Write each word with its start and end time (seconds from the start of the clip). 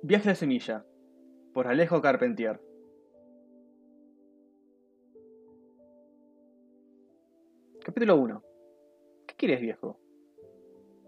Viaje 0.00 0.28
de 0.28 0.34
semilla, 0.36 0.84
por 1.52 1.66
Alejo 1.66 2.00
Carpentier. 2.00 2.60
Capítulo 7.84 8.16
1. 8.16 8.44
¿Qué 9.26 9.34
quieres, 9.34 9.60
viejo? 9.60 9.98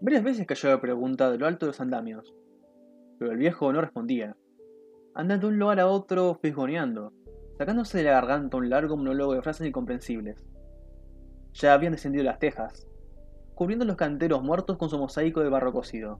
Varias 0.01 0.23
veces 0.23 0.45
cayó 0.45 0.67
la 0.67 0.81
pregunta 0.81 1.31
de 1.31 1.37
lo 1.37 1.47
alto 1.47 1.65
de 1.65 1.69
los 1.69 1.79
andamios, 1.79 2.35
pero 3.17 3.31
el 3.31 3.37
viejo 3.37 3.71
no 3.71 3.79
respondía, 3.79 4.35
andando 5.15 5.47
de 5.47 5.53
un 5.53 5.59
lugar 5.59 5.79
a 5.79 5.87
otro 5.87 6.35
fisgoneando, 6.41 7.13
sacándose 7.57 7.99
de 7.99 8.03
la 8.03 8.11
garganta 8.11 8.57
un 8.57 8.69
largo 8.69 8.97
monólogo 8.97 9.35
de 9.35 9.41
frases 9.41 9.67
incomprensibles. 9.67 10.45
Ya 11.53 11.73
habían 11.73 11.93
descendido 11.93 12.25
las 12.25 12.39
tejas, 12.39 12.89
cubriendo 13.55 13.85
los 13.85 13.95
canteros 13.95 14.43
muertos 14.43 14.77
con 14.77 14.89
su 14.89 14.97
mosaico 14.97 15.39
de 15.39 15.49
barro 15.49 15.71
cocido. 15.71 16.19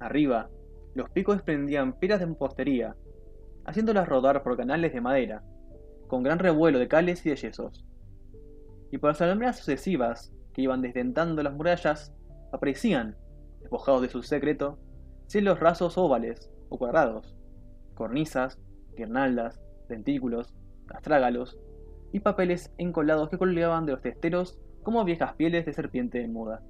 Arriba, 0.00 0.50
los 0.96 1.10
picos 1.10 1.36
desprendían 1.36 1.98
piras 1.98 2.20
de 2.20 2.26
mampostería, 2.26 2.96
haciéndolas 3.66 4.08
rodar 4.08 4.42
por 4.42 4.56
canales 4.56 4.94
de 4.94 5.00
madera, 5.02 5.44
con 6.08 6.22
gran 6.22 6.38
revuelo 6.38 6.78
de 6.78 6.88
cales 6.88 7.24
y 7.26 7.30
de 7.30 7.36
yesos. 7.36 7.84
Y 8.90 8.98
por 8.98 9.10
las 9.10 9.20
alambradas 9.20 9.58
sucesivas 9.58 10.32
que 10.54 10.62
iban 10.62 10.80
desdentando 10.80 11.42
las 11.42 11.52
murallas, 11.52 12.14
aparecían, 12.50 13.14
despojados 13.60 14.00
de 14.02 14.08
su 14.08 14.22
secreto, 14.22 14.78
cielos 15.26 15.60
rasos 15.60 15.98
ovales 15.98 16.50
o 16.70 16.78
cuadrados, 16.78 17.36
cornisas, 17.94 18.58
guirnaldas, 18.96 19.60
dentículos, 19.88 20.54
astrágalos 20.88 21.58
y 22.12 22.20
papeles 22.20 22.72
encolados 22.78 23.28
que 23.28 23.36
colgaban 23.36 23.84
de 23.84 23.92
los 23.92 24.00
testeros 24.00 24.58
como 24.82 25.04
viejas 25.04 25.34
pieles 25.34 25.66
de 25.66 25.74
serpiente 25.74 26.26
muda. 26.26 26.62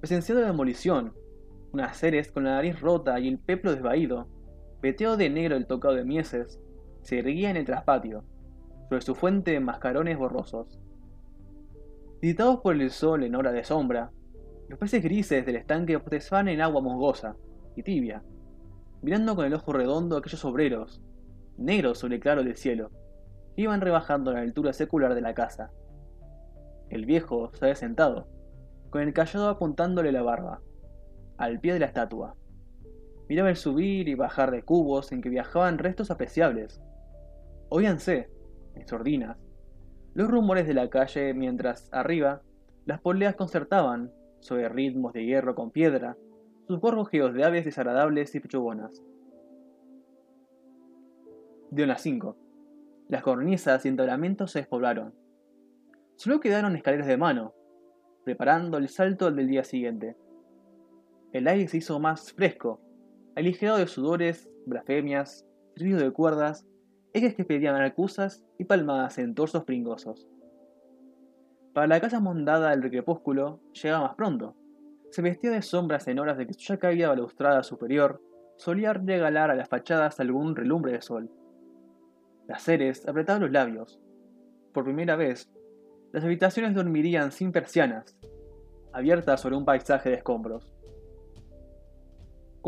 Presenciando 0.00 0.42
la 0.42 0.48
demolición 0.48 1.14
unas 1.72 1.96
seres 1.96 2.30
con 2.30 2.44
la 2.44 2.52
nariz 2.52 2.80
rota 2.80 3.18
y 3.20 3.28
el 3.28 3.38
peplo 3.38 3.72
desvaído, 3.72 4.28
peteo 4.80 5.16
de 5.16 5.30
negro 5.30 5.56
el 5.56 5.66
tocado 5.66 5.94
de 5.94 6.04
mieses, 6.04 6.60
se 7.02 7.18
erguía 7.18 7.50
en 7.50 7.56
el 7.56 7.66
traspatio, 7.66 8.24
sobre 8.88 9.02
su 9.02 9.14
fuente 9.14 9.52
de 9.52 9.60
mascarones 9.60 10.16
borrosos. 10.16 10.80
Visitados 12.20 12.60
por 12.60 12.74
el 12.74 12.90
sol 12.90 13.22
en 13.22 13.34
hora 13.34 13.52
de 13.52 13.64
sombra, 13.64 14.10
los 14.68 14.78
peces 14.78 15.02
grises 15.02 15.46
del 15.46 15.56
estanque 15.56 15.98
protestaban 15.98 16.48
en 16.48 16.60
agua 16.60 16.80
musgosa 16.80 17.36
y 17.76 17.82
tibia, 17.82 18.22
mirando 19.02 19.36
con 19.36 19.46
el 19.46 19.54
ojo 19.54 19.72
redondo 19.72 20.16
a 20.16 20.18
aquellos 20.18 20.44
obreros, 20.44 21.02
negros 21.56 21.98
sobre 21.98 22.16
el 22.16 22.20
claro 22.20 22.42
del 22.42 22.56
cielo, 22.56 22.90
que 23.54 23.62
iban 23.62 23.80
rebajando 23.80 24.32
la 24.32 24.40
altura 24.40 24.72
secular 24.72 25.14
de 25.14 25.20
la 25.20 25.34
casa. 25.34 25.70
El 26.90 27.06
viejo 27.06 27.50
se 27.54 27.64
había 27.64 27.76
sentado, 27.76 28.26
con 28.90 29.02
el 29.02 29.12
callado 29.12 29.48
apuntándole 29.48 30.12
la 30.12 30.22
barba 30.22 30.60
al 31.38 31.60
pie 31.60 31.72
de 31.72 31.78
la 31.78 31.86
estatua. 31.86 32.36
Miraba 33.28 33.50
el 33.50 33.56
subir 33.56 34.08
y 34.08 34.14
bajar 34.14 34.50
de 34.50 34.62
cubos 34.62 35.12
en 35.12 35.22
que 35.22 35.28
viajaban 35.28 35.78
restos 35.78 36.10
apreciables. 36.10 36.82
Oíanse, 37.68 38.30
en 38.74 38.86
sordinas, 38.86 39.38
los 40.14 40.28
rumores 40.28 40.66
de 40.66 40.74
la 40.74 40.90
calle 40.90 41.32
mientras 41.34 41.88
arriba 41.92 42.42
las 42.86 43.00
poleas 43.00 43.36
concertaban, 43.36 44.12
sobre 44.40 44.68
ritmos 44.68 45.12
de 45.12 45.24
hierro 45.24 45.54
con 45.54 45.70
piedra, 45.70 46.16
sus 46.66 46.80
gorgojeos 46.80 47.34
de 47.34 47.44
aves 47.44 47.64
desagradables 47.64 48.34
y 48.34 48.40
pechugonas. 48.40 49.02
De 51.70 51.86
las 51.86 52.00
cinco, 52.00 52.36
las 53.08 53.22
cornisas 53.22 53.84
y 53.84 53.88
entablamentos 53.88 54.52
se 54.52 54.60
despoblaron. 54.60 55.14
Solo 56.16 56.40
quedaron 56.40 56.76
escaleras 56.76 57.06
de 57.06 57.16
mano, 57.16 57.52
preparando 58.24 58.78
el 58.78 58.88
salto 58.88 59.30
del 59.30 59.46
día 59.46 59.64
siguiente. 59.64 60.16
El 61.32 61.46
aire 61.46 61.68
se 61.68 61.76
hizo 61.76 62.00
más 62.00 62.32
fresco, 62.32 62.80
aligerado 63.36 63.78
de 63.78 63.86
sudores, 63.86 64.48
blasfemias, 64.64 65.46
ríos 65.76 66.00
de 66.00 66.10
cuerdas, 66.10 66.66
ejes 67.12 67.34
que 67.34 67.44
pedían 67.44 67.76
acusas 67.76 68.46
y 68.58 68.64
palmadas 68.64 69.18
en 69.18 69.34
torsos 69.34 69.64
pringosos. 69.64 70.26
Para 71.74 71.86
la 71.86 72.00
casa 72.00 72.20
mondada 72.20 72.72
el 72.72 72.80
crepúsculo 72.80 73.60
llegaba 73.72 74.06
más 74.06 74.16
pronto. 74.16 74.56
Se 75.10 75.20
vestía 75.20 75.50
de 75.50 75.60
sombras 75.60 76.08
en 76.08 76.18
horas 76.18 76.38
de 76.38 76.46
que 76.46 76.54
su 76.54 76.60
ya 76.60 76.78
caída 76.78 77.08
balustrada 77.08 77.62
superior 77.62 78.22
solía 78.56 78.94
regalar 78.94 79.50
a 79.50 79.54
las 79.54 79.68
fachadas 79.68 80.20
algún 80.20 80.56
relumbre 80.56 80.92
de 80.92 81.02
sol. 81.02 81.30
Las 82.46 82.62
seres 82.62 83.06
apretaban 83.06 83.42
los 83.42 83.52
labios. 83.52 84.00
Por 84.72 84.84
primera 84.84 85.14
vez, 85.14 85.50
las 86.10 86.24
habitaciones 86.24 86.74
dormirían 86.74 87.32
sin 87.32 87.52
persianas, 87.52 88.16
abiertas 88.94 89.42
sobre 89.42 89.56
un 89.56 89.66
paisaje 89.66 90.08
de 90.08 90.16
escombros 90.16 90.77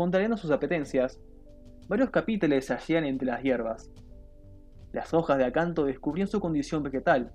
contrariando 0.01 0.35
sus 0.35 0.49
apetencias, 0.49 1.19
varios 1.87 2.09
capítulos 2.09 2.65
se 2.65 2.73
hallían 2.73 3.05
entre 3.05 3.27
las 3.27 3.43
hierbas. 3.43 3.91
Las 4.93 5.13
hojas 5.13 5.37
de 5.37 5.45
acanto 5.45 5.85
descubrían 5.85 6.27
su 6.27 6.39
condición 6.39 6.81
vegetal. 6.81 7.31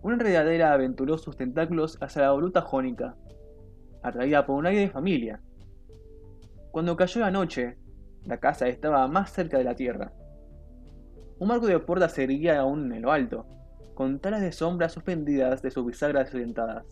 Una 0.00 0.14
enredadera 0.14 0.72
aventuró 0.72 1.18
sus 1.18 1.36
tentáculos 1.36 1.98
hacia 2.00 2.22
la 2.22 2.32
voluta 2.32 2.62
jónica, 2.62 3.14
atraída 4.02 4.46
por 4.46 4.56
un 4.56 4.64
aire 4.64 4.80
de 4.80 4.88
familia. 4.88 5.42
Cuando 6.70 6.96
cayó 6.96 7.20
la 7.20 7.30
noche, 7.30 7.76
la 8.24 8.38
casa 8.38 8.68
estaba 8.68 9.06
más 9.06 9.30
cerca 9.30 9.58
de 9.58 9.64
la 9.64 9.76
tierra. 9.76 10.14
Un 11.40 11.48
marco 11.48 11.66
de 11.66 11.78
puerta 11.78 12.08
se 12.08 12.24
erguía 12.24 12.58
aún 12.58 12.90
en 12.90 13.02
lo 13.02 13.12
alto, 13.12 13.46
con 13.94 14.18
talas 14.18 14.40
de 14.40 14.52
sombra 14.52 14.88
suspendidas 14.88 15.60
de 15.60 15.70
sus 15.70 15.84
bisagras 15.84 16.24
desorientadas. 16.24 16.86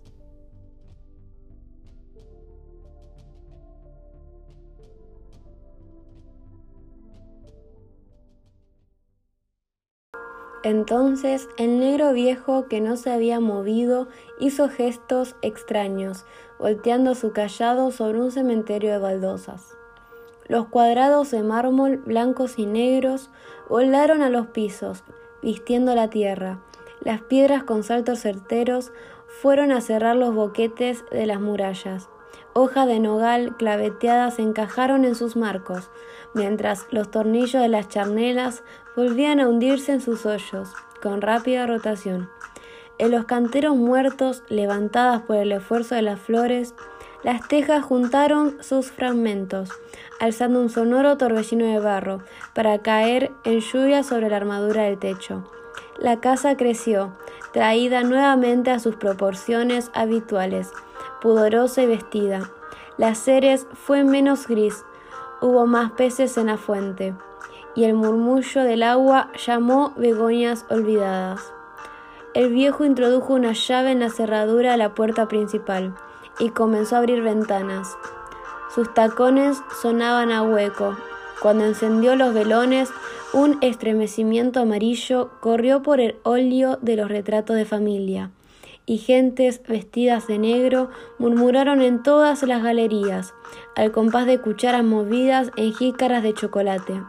Entonces 10.62 11.48
el 11.56 11.80
negro 11.80 12.12
viejo 12.12 12.66
que 12.68 12.80
no 12.80 12.96
se 12.96 13.10
había 13.10 13.40
movido 13.40 14.08
hizo 14.38 14.68
gestos 14.68 15.34
extraños, 15.40 16.26
volteando 16.58 17.14
su 17.14 17.32
callado 17.32 17.90
sobre 17.90 18.20
un 18.20 18.30
cementerio 18.30 18.90
de 18.92 18.98
baldosas. 18.98 19.76
Los 20.48 20.66
cuadrados 20.66 21.30
de 21.30 21.42
mármol 21.42 21.98
blancos 21.98 22.58
y 22.58 22.66
negros 22.66 23.30
volaron 23.68 24.20
a 24.20 24.28
los 24.28 24.48
pisos, 24.48 25.02
vistiendo 25.42 25.94
la 25.94 26.10
tierra. 26.10 26.60
Las 27.00 27.22
piedras 27.22 27.64
con 27.64 27.82
saltos 27.82 28.20
certeros 28.20 28.92
fueron 29.40 29.72
a 29.72 29.80
cerrar 29.80 30.16
los 30.16 30.34
boquetes 30.34 31.04
de 31.10 31.24
las 31.24 31.40
murallas. 31.40 32.10
Hojas 32.52 32.86
de 32.86 32.98
nogal 32.98 33.56
claveteadas 33.56 34.38
encajaron 34.38 35.04
en 35.04 35.14
sus 35.14 35.36
marcos, 35.36 35.90
mientras 36.34 36.86
los 36.90 37.10
tornillos 37.10 37.62
de 37.62 37.68
las 37.68 37.88
charnelas 37.88 38.62
volvían 38.96 39.40
a 39.40 39.48
hundirse 39.48 39.92
en 39.92 40.00
sus 40.00 40.26
hoyos, 40.26 40.72
con 41.00 41.20
rápida 41.20 41.66
rotación. 41.66 42.28
En 42.98 43.12
los 43.12 43.24
canteros 43.24 43.76
muertos, 43.76 44.42
levantadas 44.48 45.22
por 45.22 45.36
el 45.36 45.52
esfuerzo 45.52 45.94
de 45.94 46.02
las 46.02 46.20
flores, 46.20 46.74
las 47.22 47.46
tejas 47.48 47.84
juntaron 47.84 48.62
sus 48.62 48.90
fragmentos, 48.90 49.70
alzando 50.18 50.60
un 50.60 50.70
sonoro 50.70 51.16
torbellino 51.16 51.66
de 51.66 51.78
barro, 51.78 52.22
para 52.54 52.78
caer 52.78 53.30
en 53.44 53.60
lluvia 53.60 54.02
sobre 54.02 54.28
la 54.28 54.36
armadura 54.36 54.82
del 54.82 54.98
techo. 54.98 55.44
La 55.98 56.20
casa 56.20 56.56
creció, 56.56 57.12
traída 57.52 58.02
nuevamente 58.02 58.70
a 58.70 58.78
sus 58.78 58.96
proporciones 58.96 59.90
habituales, 59.94 60.70
pudorosa 61.20 61.82
y 61.82 61.86
vestida. 61.86 62.50
La 62.96 63.14
Ceres 63.14 63.66
fue 63.72 64.04
menos 64.04 64.46
gris, 64.46 64.84
hubo 65.40 65.66
más 65.66 65.92
peces 65.92 66.36
en 66.36 66.46
la 66.46 66.56
fuente, 66.56 67.14
y 67.74 67.84
el 67.84 67.94
murmullo 67.94 68.62
del 68.62 68.82
agua 68.82 69.30
llamó 69.46 69.92
begonias 69.96 70.66
olvidadas. 70.70 71.52
El 72.34 72.52
viejo 72.52 72.84
introdujo 72.84 73.34
una 73.34 73.52
llave 73.52 73.90
en 73.90 74.00
la 74.00 74.10
cerradura 74.10 74.72
de 74.72 74.76
la 74.76 74.94
puerta 74.94 75.26
principal 75.26 75.94
y 76.38 76.50
comenzó 76.50 76.96
a 76.96 76.98
abrir 76.98 77.22
ventanas. 77.22 77.96
Sus 78.74 78.92
tacones 78.94 79.60
sonaban 79.82 80.30
a 80.30 80.42
hueco. 80.42 80.96
Cuando 81.42 81.64
encendió 81.64 82.14
los 82.14 82.32
velones, 82.32 82.90
un 83.32 83.58
estremecimiento 83.62 84.60
amarillo 84.60 85.30
corrió 85.40 85.82
por 85.82 86.00
el 86.00 86.18
óleo 86.22 86.78
de 86.82 86.96
los 86.96 87.08
retratos 87.08 87.56
de 87.56 87.64
familia, 87.64 88.30
y 88.90 88.98
gentes 88.98 89.62
vestidas 89.62 90.26
de 90.26 90.40
negro 90.40 90.90
murmuraron 91.16 91.80
en 91.80 92.02
todas 92.02 92.42
las 92.42 92.60
galerías, 92.60 93.34
al 93.76 93.92
compás 93.92 94.26
de 94.26 94.40
cucharas 94.40 94.82
movidas 94.82 95.52
en 95.56 95.72
jícaras 95.72 96.24
de 96.24 96.34
chocolate. 96.34 97.00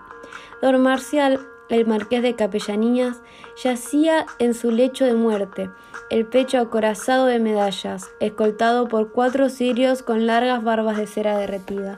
Don 0.61 0.79
Marcial, 0.83 1.39
el 1.69 1.87
marqués 1.87 2.21
de 2.21 2.35
Capellanillas, 2.35 3.23
yacía 3.63 4.27
en 4.37 4.53
su 4.53 4.69
lecho 4.69 5.05
de 5.05 5.15
muerte, 5.15 5.71
el 6.11 6.27
pecho 6.27 6.59
acorazado 6.59 7.25
de 7.25 7.39
medallas, 7.39 8.11
escoltado 8.19 8.87
por 8.87 9.11
cuatro 9.11 9.49
cirios 9.49 10.03
con 10.03 10.27
largas 10.27 10.63
barbas 10.63 10.97
de 10.97 11.07
cera 11.07 11.35
derretida. 11.35 11.97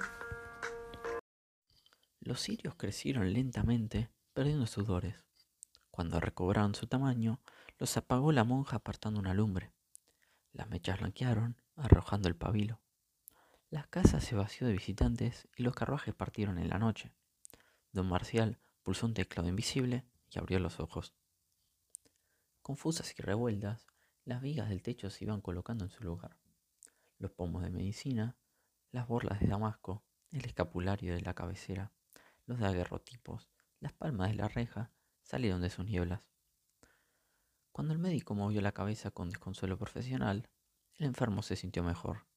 Los 2.21 2.39
cirios 2.39 2.75
crecieron 2.75 3.33
lentamente, 3.33 4.09
perdiendo 4.31 4.65
sudores. 4.65 5.15
Cuando 5.91 6.21
recobraron 6.21 6.73
su 6.73 6.87
tamaño, 6.87 7.41
los 7.77 7.97
apagó 7.97 8.31
la 8.31 8.43
monja 8.43 8.77
apartando 8.77 9.19
una 9.19 9.33
lumbre. 9.33 9.73
Las 10.51 10.69
mechas 10.69 10.99
blanquearon, 10.99 11.61
arrojando 11.75 12.27
el 12.27 12.35
pabilo. 12.35 12.79
La 13.69 13.83
casa 13.83 14.21
se 14.21 14.35
vació 14.35 14.67
de 14.67 14.73
visitantes 14.73 15.47
y 15.55 15.63
los 15.63 15.73
carruajes 15.73 16.13
partieron 16.13 16.59
en 16.59 16.69
la 16.69 16.77
noche. 16.77 17.11
Don 17.91 18.07
Marcial 18.07 18.59
pulsó 18.83 19.07
un 19.07 19.13
teclado 19.13 19.49
invisible 19.49 20.05
y 20.29 20.37
abrió 20.37 20.59
los 20.59 20.79
ojos. 20.79 21.15
Confusas 22.61 23.13
y 23.17 23.21
revueltas, 23.21 23.87
las 24.25 24.41
vigas 24.41 24.69
del 24.69 24.81
techo 24.81 25.09
se 25.09 25.25
iban 25.25 25.41
colocando 25.41 25.85
en 25.85 25.91
su 25.91 26.03
lugar. 26.03 26.37
Los 27.17 27.31
pomos 27.31 27.63
de 27.63 27.71
medicina, 27.71 28.37
las 28.91 29.07
borlas 29.07 29.39
de 29.39 29.47
damasco, 29.47 30.03
el 30.31 30.45
escapulario 30.45 31.13
de 31.13 31.21
la 31.21 31.33
cabecera, 31.33 31.91
los 32.45 32.59
daguerrotipos, 32.59 33.49
las 33.79 33.93
palmas 33.93 34.29
de 34.29 34.35
la 34.35 34.47
reja 34.47 34.91
salieron 35.23 35.61
de 35.61 35.69
sus 35.69 35.85
nieblas. 35.85 36.21
Cuando 37.73 37.91
el 37.91 37.99
médico 37.99 38.35
movió 38.35 38.61
la 38.61 38.71
cabeza 38.71 39.09
con 39.09 39.31
desconsuelo 39.31 39.79
profesional, 39.79 40.47
el 40.99 41.07
enfermo 41.07 41.41
se 41.41 41.55
sintió 41.55 41.83
mejor. 41.83 42.27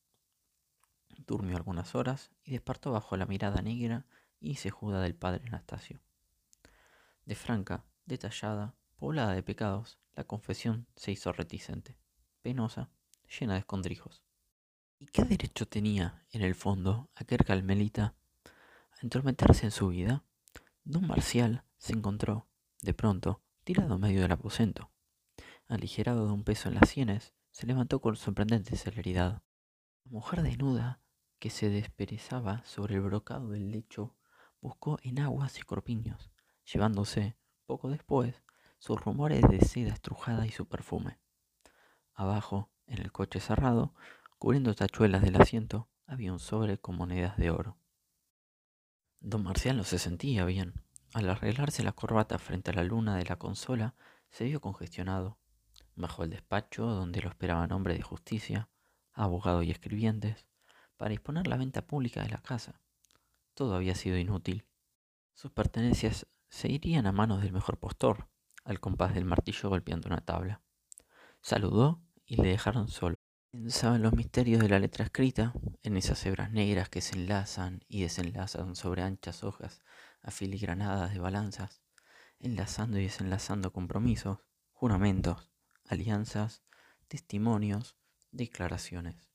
Durmió 1.26 1.58
algunas 1.58 1.94
horas 1.94 2.30
y 2.42 2.52
despertó 2.52 2.90
bajo 2.92 3.18
la 3.18 3.26
mirada 3.26 3.60
negra 3.60 4.06
y 4.40 4.54
sejuda 4.54 5.02
del 5.02 5.14
padre 5.14 5.46
Anastasio. 5.48 6.00
De 7.26 7.34
franca, 7.34 7.84
detallada, 8.06 8.76
poblada 8.96 9.34
de 9.34 9.42
pecados, 9.42 9.98
la 10.14 10.24
confesión 10.24 10.86
se 10.96 11.12
hizo 11.12 11.30
reticente, 11.32 11.98
penosa, 12.40 12.88
llena 13.38 13.52
de 13.52 13.58
escondrijos. 13.58 14.22
¿Y 14.98 15.04
qué 15.04 15.22
derecho 15.24 15.68
tenía, 15.68 16.24
en 16.30 16.40
el 16.40 16.54
fondo, 16.54 17.10
aquel 17.14 17.44
Carmelita 17.44 18.14
a 18.46 19.00
entormentarse 19.02 19.66
en 19.66 19.70
su 19.70 19.88
vida? 19.88 20.24
Don 20.84 21.06
Marcial 21.06 21.62
se 21.76 21.92
encontró, 21.92 22.48
de 22.80 22.94
pronto, 22.94 23.42
tirado 23.64 23.96
en 23.96 24.00
medio 24.00 24.22
del 24.22 24.32
aposento. 24.32 24.90
Aligerado 25.68 26.26
de 26.26 26.32
un 26.32 26.44
peso 26.44 26.68
en 26.68 26.76
las 26.76 26.88
sienes, 26.88 27.34
se 27.50 27.66
levantó 27.66 28.00
con 28.00 28.16
sorprendente 28.16 28.76
celeridad. 28.76 29.42
La 30.04 30.10
mujer 30.12 30.42
desnuda, 30.42 31.00
que 31.38 31.50
se 31.50 31.68
desperezaba 31.68 32.64
sobre 32.64 32.94
el 32.94 33.00
brocado 33.00 33.50
del 33.50 33.70
lecho, 33.72 34.14
buscó 34.60 34.98
en 35.02 35.18
aguas 35.18 35.58
y 35.58 35.62
corpiños, 35.62 36.30
llevándose, 36.72 37.36
poco 37.66 37.88
después, 37.90 38.42
sus 38.78 39.00
rumores 39.00 39.42
de 39.42 39.60
seda 39.60 39.92
estrujada 39.92 40.46
y 40.46 40.50
su 40.50 40.68
perfume. 40.68 41.18
Abajo, 42.14 42.70
en 42.86 42.98
el 42.98 43.10
coche 43.10 43.40
cerrado, 43.40 43.94
cubriendo 44.38 44.74
tachuelas 44.74 45.22
del 45.22 45.40
asiento, 45.40 45.88
había 46.06 46.32
un 46.32 46.38
sobre 46.38 46.78
con 46.78 46.96
monedas 46.96 47.36
de 47.36 47.50
oro. 47.50 47.76
Don 49.20 49.42
Marcial 49.42 49.76
no 49.76 49.84
se 49.84 49.98
sentía 49.98 50.44
bien. 50.44 50.74
Al 51.12 51.28
arreglarse 51.28 51.82
la 51.82 51.92
corbata 51.92 52.38
frente 52.38 52.70
a 52.70 52.74
la 52.74 52.84
luna 52.84 53.16
de 53.16 53.24
la 53.24 53.36
consola, 53.36 53.96
se 54.30 54.44
vio 54.44 54.60
congestionado. 54.60 55.38
Bajo 55.96 56.22
el 56.22 56.30
despacho, 56.30 56.86
donde 56.86 57.20
lo 57.20 57.30
esperaban 57.30 57.72
hombres 57.72 57.96
de 57.96 58.02
justicia, 58.02 58.68
abogados 59.12 59.64
y 59.64 59.70
escribientes, 59.70 60.46
para 60.96 61.10
disponer 61.10 61.46
la 61.46 61.56
venta 61.56 61.86
pública 61.86 62.22
de 62.22 62.28
la 62.28 62.42
casa. 62.42 62.80
Todo 63.54 63.74
había 63.74 63.94
sido 63.94 64.18
inútil. 64.18 64.66
Sus 65.34 65.50
pertenencias 65.50 66.26
se 66.48 66.68
irían 66.70 67.06
a 67.06 67.12
manos 67.12 67.42
del 67.42 67.52
mejor 67.52 67.78
postor, 67.78 68.28
al 68.64 68.78
compás 68.78 69.14
del 69.14 69.24
martillo 69.24 69.68
golpeando 69.68 70.08
una 70.08 70.20
tabla. 70.20 70.62
Saludó 71.40 72.02
y 72.24 72.36
le 72.36 72.48
dejaron 72.48 72.88
solo. 72.88 73.16
Pensaba 73.50 73.96
en 73.96 74.02
los 74.02 74.12
misterios 74.12 74.60
de 74.60 74.68
la 74.68 74.78
letra 74.78 75.04
escrita, 75.04 75.54
en 75.82 75.96
esas 75.96 76.24
hebras 76.26 76.50
negras 76.52 76.90
que 76.90 77.00
se 77.00 77.16
enlazan 77.16 77.84
y 77.88 78.02
desenlazan 78.02 78.76
sobre 78.76 79.02
anchas 79.02 79.44
hojas 79.44 79.80
afiligranadas 80.20 81.14
de 81.14 81.20
balanzas, 81.20 81.80
enlazando 82.38 82.98
y 82.98 83.04
desenlazando 83.04 83.72
compromisos, 83.72 84.40
juramentos, 84.72 85.48
alianzas, 85.88 86.62
testimonios, 87.08 87.96
declaraciones, 88.30 89.30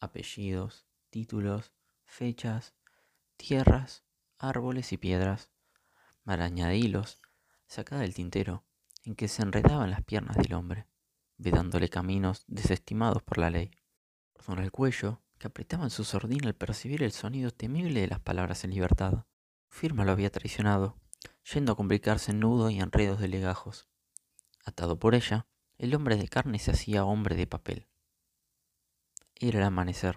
apellidos, 0.00 0.86
títulos, 1.10 1.72
fechas, 2.04 2.74
tierras, 3.36 4.04
árboles 4.38 4.92
y 4.92 4.96
piedras, 4.96 5.50
maraña 6.24 6.68
de 6.68 6.76
hilos, 6.76 7.20
sacada 7.66 8.02
del 8.02 8.14
tintero, 8.14 8.64
en 9.04 9.14
que 9.14 9.28
se 9.28 9.42
enredaban 9.42 9.90
las 9.90 10.04
piernas 10.04 10.36
del 10.36 10.54
hombre, 10.54 10.86
vedándole 11.38 11.88
caminos 11.88 12.44
desestimados 12.46 13.22
por 13.22 13.38
la 13.38 13.50
ley. 13.50 13.70
Por 14.44 14.60
el 14.60 14.70
cuello, 14.70 15.22
que 15.38 15.48
apretaban 15.48 15.90
su 15.90 16.04
sordina 16.04 16.48
al 16.48 16.54
percibir 16.54 17.02
el 17.02 17.12
sonido 17.12 17.50
temible 17.50 18.00
de 18.00 18.08
las 18.08 18.20
palabras 18.20 18.64
en 18.64 18.70
libertad. 18.70 19.26
Firma 19.68 20.04
lo 20.04 20.12
había 20.12 20.30
traicionado, 20.30 20.98
yendo 21.52 21.72
a 21.72 21.76
complicarse 21.76 22.30
en 22.30 22.40
nudos 22.40 22.72
y 22.72 22.80
enredos 22.80 23.20
de 23.20 23.28
legajos. 23.28 23.88
Atado 24.64 24.98
por 24.98 25.14
ella, 25.14 25.46
el 25.78 25.94
hombre 25.94 26.16
de 26.16 26.28
carne 26.28 26.58
se 26.58 26.70
hacía 26.70 27.04
hombre 27.04 27.36
de 27.36 27.46
papel. 27.46 27.86
Era 29.34 29.58
el 29.58 29.64
amanecer. 29.64 30.16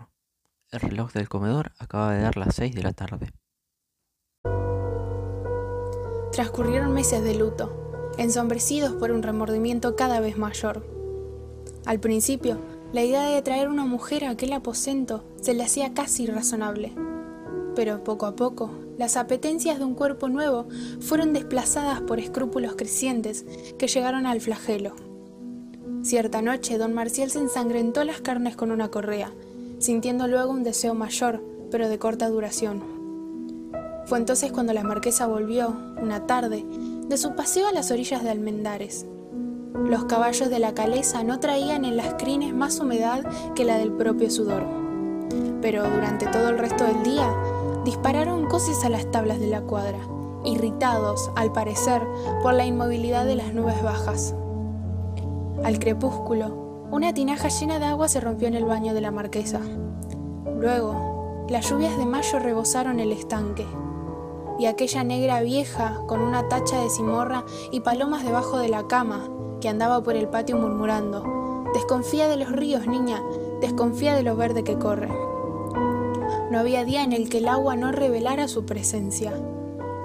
El 0.71 0.79
reloj 0.79 1.11
del 1.11 1.27
comedor 1.27 1.73
acababa 1.79 2.13
de 2.13 2.21
dar 2.21 2.38
las 2.38 2.56
seis 2.56 2.73
de 2.73 2.83
la 2.83 2.94
tarde. 2.94 3.31
Transcurrieron 6.31 6.94
meses 6.94 7.23
de 7.23 7.35
luto, 7.35 8.13
ensombrecidos 8.17 8.94
por 8.94 9.11
un 9.11 9.23
remordimiento 9.23 9.95
cada 9.95 10.19
vez 10.19 10.38
mayor. 10.38 10.88
Al 11.85 12.00
principio, 12.00 12.59
la 12.94 13.03
idea 13.03 13.25
de 13.25 13.41
traer 13.41 13.67
una 13.67 13.85
mujer 13.85 14.23
a 14.23 14.31
aquel 14.31 14.53
aposento 14.53 15.25
se 15.41 15.53
le 15.53 15.63
hacía 15.63 15.94
casi 15.94 16.23
irrazonable. 16.23 16.94
Pero 17.75 18.03
poco 18.03 18.25
a 18.25 18.35
poco, 18.35 18.71
las 18.97 19.17
apetencias 19.17 19.79
de 19.79 19.85
un 19.85 19.95
cuerpo 19.95 20.29
nuevo 20.29 20.67
fueron 21.01 21.33
desplazadas 21.33 22.01
por 22.01 22.19
escrúpulos 22.19 22.75
crecientes 22.75 23.45
que 23.77 23.88
llegaron 23.88 24.25
al 24.25 24.39
flagelo. 24.39 25.08
Cierta 26.01 26.41
noche, 26.41 26.77
don 26.77 26.93
Marcial 26.93 27.29
se 27.29 27.39
ensangrentó 27.39 28.05
las 28.05 28.21
carnes 28.21 28.55
con 28.55 28.71
una 28.71 28.89
correa, 28.89 29.31
sintiendo 29.79 30.27
luego 30.27 30.51
un 30.51 30.63
deseo 30.63 30.93
mayor, 30.93 31.43
pero 31.71 31.89
de 31.89 31.99
corta 31.99 32.29
duración. 32.29 32.81
Fue 34.05 34.17
entonces 34.17 34.51
cuando 34.53 34.71
la 34.71 34.83
marquesa 34.83 35.27
volvió, 35.27 35.75
una 36.01 36.25
tarde, 36.25 36.65
de 37.07 37.17
su 37.17 37.35
paseo 37.35 37.67
a 37.67 37.73
las 37.73 37.91
orillas 37.91 38.23
de 38.23 38.29
Almendares. 38.29 39.05
Los 39.75 40.05
caballos 40.05 40.49
de 40.49 40.59
la 40.59 40.73
caleza 40.73 41.23
no 41.23 41.41
traían 41.41 41.83
en 41.83 41.97
las 41.97 42.13
crines 42.13 42.53
más 42.53 42.79
humedad 42.79 43.25
que 43.53 43.65
la 43.65 43.77
del 43.77 43.91
propio 43.91 44.31
sudor. 44.31 44.65
Pero 45.61 45.83
durante 45.83 46.27
todo 46.27 46.47
el 46.47 46.59
resto 46.59 46.85
del 46.85 47.03
día, 47.03 47.29
dispararon 47.83 48.47
coces 48.47 48.85
a 48.85 48.89
las 48.89 49.11
tablas 49.11 49.39
de 49.41 49.47
la 49.47 49.61
cuadra, 49.61 49.99
irritados, 50.45 51.29
al 51.35 51.51
parecer, 51.51 52.01
por 52.41 52.53
la 52.53 52.65
inmovilidad 52.65 53.25
de 53.25 53.35
las 53.35 53.53
nubes 53.53 53.83
bajas. 53.83 54.33
Al 55.63 55.77
crepúsculo, 55.79 56.88
una 56.91 57.13
tinaja 57.13 57.50
llena 57.50 57.79
de 57.79 57.85
agua 57.85 58.07
se 58.07 58.21
rompió 58.21 58.47
en 58.47 58.56
el 58.56 58.65
baño 58.65 58.94
de 58.94 59.01
la 59.01 59.11
marquesa. 59.11 59.59
Luego, 60.57 61.45
las 61.50 61.69
lluvias 61.69 61.97
de 61.97 62.06
mayo 62.06 62.39
rebosaron 62.39 63.00
el 63.00 63.11
estanque, 63.11 63.66
y 64.57 64.66
aquella 64.66 65.04
negra 65.04 65.42
vieja, 65.42 66.01
con 66.07 66.21
una 66.21 66.47
tacha 66.47 66.81
de 66.81 66.89
cimorra 66.89 67.44
y 67.71 67.81
palomas 67.81 68.23
debajo 68.23 68.57
de 68.57 68.69
la 68.69 68.87
cama, 68.87 69.30
que 69.61 69.69
andaba 69.69 70.01
por 70.01 70.16
el 70.16 70.30
patio 70.30 70.57
murmurando, 70.57 71.23
Desconfía 71.73 72.28
de 72.28 72.35
los 72.35 72.51
ríos, 72.51 72.87
niña, 72.87 73.21
desconfía 73.61 74.16
de 74.16 74.23
lo 74.23 74.35
verde 74.35 74.63
que 74.63 74.80
corre. 74.80 75.09
No 76.49 76.57
había 76.57 76.83
día 76.83 77.04
en 77.04 77.13
el 77.13 77.30
que 77.30 77.37
el 77.37 77.47
agua 77.47 77.75
no 77.75 77.92
revelara 77.92 78.47
su 78.47 78.66
presencia 78.66 79.33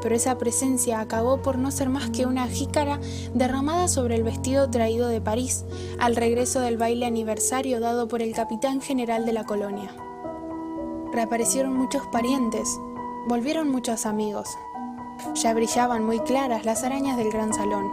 pero 0.04 0.16
esa 0.16 0.36
presencia 0.36 1.00
acabó 1.00 1.40
por 1.40 1.56
no 1.56 1.70
ser 1.70 1.88
más 1.88 2.10
que 2.10 2.26
una 2.26 2.46
jícara 2.46 3.00
derramada 3.32 3.88
sobre 3.88 4.16
el 4.16 4.22
vestido 4.22 4.68
traído 4.68 5.08
de 5.08 5.22
París 5.22 5.64
al 5.98 6.14
regreso 6.14 6.60
del 6.60 6.76
baile 6.76 7.06
aniversario 7.06 7.80
dado 7.80 8.06
por 8.06 8.20
el 8.20 8.34
capitán 8.34 8.82
general 8.82 9.24
de 9.24 9.32
la 9.32 9.44
colonia. 9.44 9.96
Reaparecieron 11.10 11.74
muchos 11.74 12.02
parientes, 12.12 12.78
volvieron 13.28 13.70
muchos 13.70 14.04
amigos. 14.04 14.50
Ya 15.36 15.54
brillaban 15.54 16.04
muy 16.04 16.20
claras 16.20 16.66
las 16.66 16.84
arañas 16.84 17.16
del 17.16 17.30
gran 17.30 17.54
salón. 17.54 17.90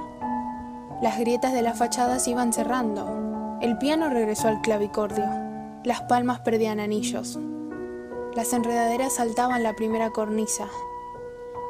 Las 1.01 1.17
grietas 1.17 1.53
de 1.53 1.61
las 1.61 1.79
fachadas 1.79 2.27
iban 2.27 2.51
cerrando. 2.51 3.57
El 3.61 3.77
piano 3.77 4.09
regresó 4.09 4.49
al 4.49 4.59
clavicordio. 4.59 5.29
Las 5.85 6.01
palmas 6.01 6.41
perdían 6.41 6.81
anillos. 6.81 7.39
Las 8.35 8.51
enredaderas 8.51 9.13
saltaban 9.13 9.63
la 9.63 9.77
primera 9.77 10.09
cornisa, 10.09 10.67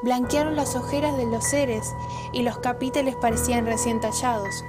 blanquearon 0.02 0.56
las 0.56 0.76
ojeras 0.76 1.18
de 1.18 1.26
los 1.26 1.44
seres 1.44 1.94
y 2.32 2.44
los 2.44 2.58
capítulos 2.60 3.16
parecían 3.16 3.66
recién 3.66 4.00
tallados. 4.00 4.64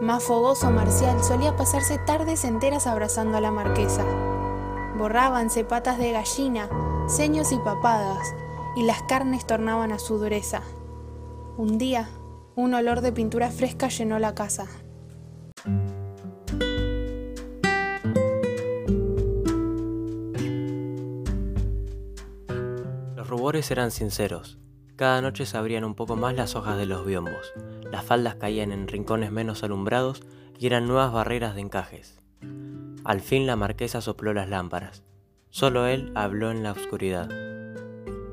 Más 0.00 0.22
fogoso 0.22 0.70
Marcial 0.70 1.22
solía 1.24 1.56
pasarse 1.56 1.98
tardes 1.98 2.44
enteras 2.44 2.86
abrazando 2.86 3.36
a 3.36 3.40
la 3.40 3.50
marquesa. 3.50 4.04
Borrábanse 4.96 5.64
patas 5.64 5.98
de 5.98 6.12
gallina, 6.12 6.68
ceños 7.08 7.52
y 7.52 7.58
papadas, 7.58 8.34
y 8.76 8.82
las 8.82 9.02
carnes 9.02 9.46
tornaban 9.46 9.92
a 9.92 9.98
su 9.98 10.18
dureza. 10.18 10.62
Un 11.56 11.78
día, 11.78 12.08
un 12.54 12.74
olor 12.74 13.00
de 13.00 13.12
pintura 13.12 13.50
fresca 13.50 13.88
llenó 13.88 14.18
la 14.18 14.34
casa. 14.34 14.66
Eran 23.56 23.90
sinceros. 23.90 24.58
Cada 24.96 25.22
noche 25.22 25.46
se 25.46 25.56
abrían 25.56 25.84
un 25.84 25.94
poco 25.94 26.16
más 26.16 26.34
las 26.34 26.54
hojas 26.54 26.76
de 26.76 26.84
los 26.84 27.06
biombos, 27.06 27.52
las 27.90 28.04
faldas 28.04 28.34
caían 28.34 28.72
en 28.72 28.86
rincones 28.86 29.32
menos 29.32 29.62
alumbrados 29.62 30.22
y 30.58 30.66
eran 30.66 30.86
nuevas 30.86 31.12
barreras 31.12 31.54
de 31.54 31.62
encajes. 31.62 32.18
Al 33.04 33.20
fin 33.20 33.46
la 33.46 33.56
marquesa 33.56 34.02
sopló 34.02 34.34
las 34.34 34.50
lámparas. 34.50 35.02
Solo 35.48 35.86
él 35.86 36.12
habló 36.14 36.50
en 36.50 36.62
la 36.62 36.72
oscuridad. 36.72 37.30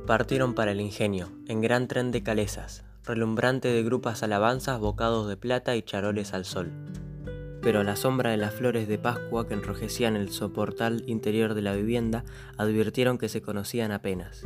Partieron 0.05 0.53
para 0.53 0.72
el 0.72 0.81
ingenio, 0.81 1.29
en 1.48 1.62
gran 1.62 1.88
tren 1.88 2.12
de 2.12 2.22
calesas, 2.22 2.84
relumbrante 3.05 3.69
de 3.69 3.84
grupas 3.84 4.22
alabanzas, 4.22 4.79
bocados 4.79 5.29
de 5.29 5.38
plata 5.38 5.77
y 5.77 5.81
charoles 5.81 6.34
al 6.34 6.43
sol. 6.43 6.74
Pero 7.62 7.79
a 7.79 7.84
la 7.86 7.95
sombra 7.95 8.31
de 8.31 8.38
las 8.38 8.53
flores 8.53 8.89
de 8.89 8.98
Pascua 8.98 9.48
que 9.48 9.53
enrojecían 9.53 10.17
el 10.17 10.29
soportal 10.29 11.03
interior 11.07 11.53
de 11.53 11.62
la 11.62 11.74
vivienda, 11.74 12.25
advirtieron 12.57 13.17
que 13.17 13.29
se 13.29 13.41
conocían 13.41 13.93
apenas. 13.93 14.45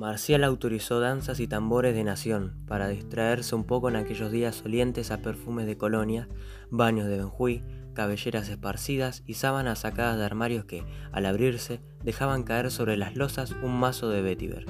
Marcial 0.00 0.44
autorizó 0.44 0.98
danzas 0.98 1.40
y 1.40 1.46
tambores 1.46 1.94
de 1.94 2.04
nación 2.04 2.54
para 2.66 2.88
distraerse 2.88 3.54
un 3.54 3.64
poco 3.64 3.90
en 3.90 3.96
aquellos 3.96 4.32
días 4.32 4.62
olientes 4.64 5.10
a 5.10 5.18
perfumes 5.18 5.66
de 5.66 5.76
colonia, 5.76 6.26
baños 6.70 7.06
de 7.06 7.18
benjuí, 7.18 7.62
cabelleras 7.92 8.48
esparcidas 8.48 9.22
y 9.26 9.34
sábanas 9.34 9.80
sacadas 9.80 10.16
de 10.16 10.24
armarios 10.24 10.64
que, 10.64 10.86
al 11.12 11.26
abrirse, 11.26 11.82
dejaban 12.02 12.44
caer 12.44 12.70
sobre 12.70 12.96
las 12.96 13.14
losas 13.14 13.50
un 13.62 13.78
mazo 13.78 14.08
de 14.08 14.22
vetiver. 14.22 14.64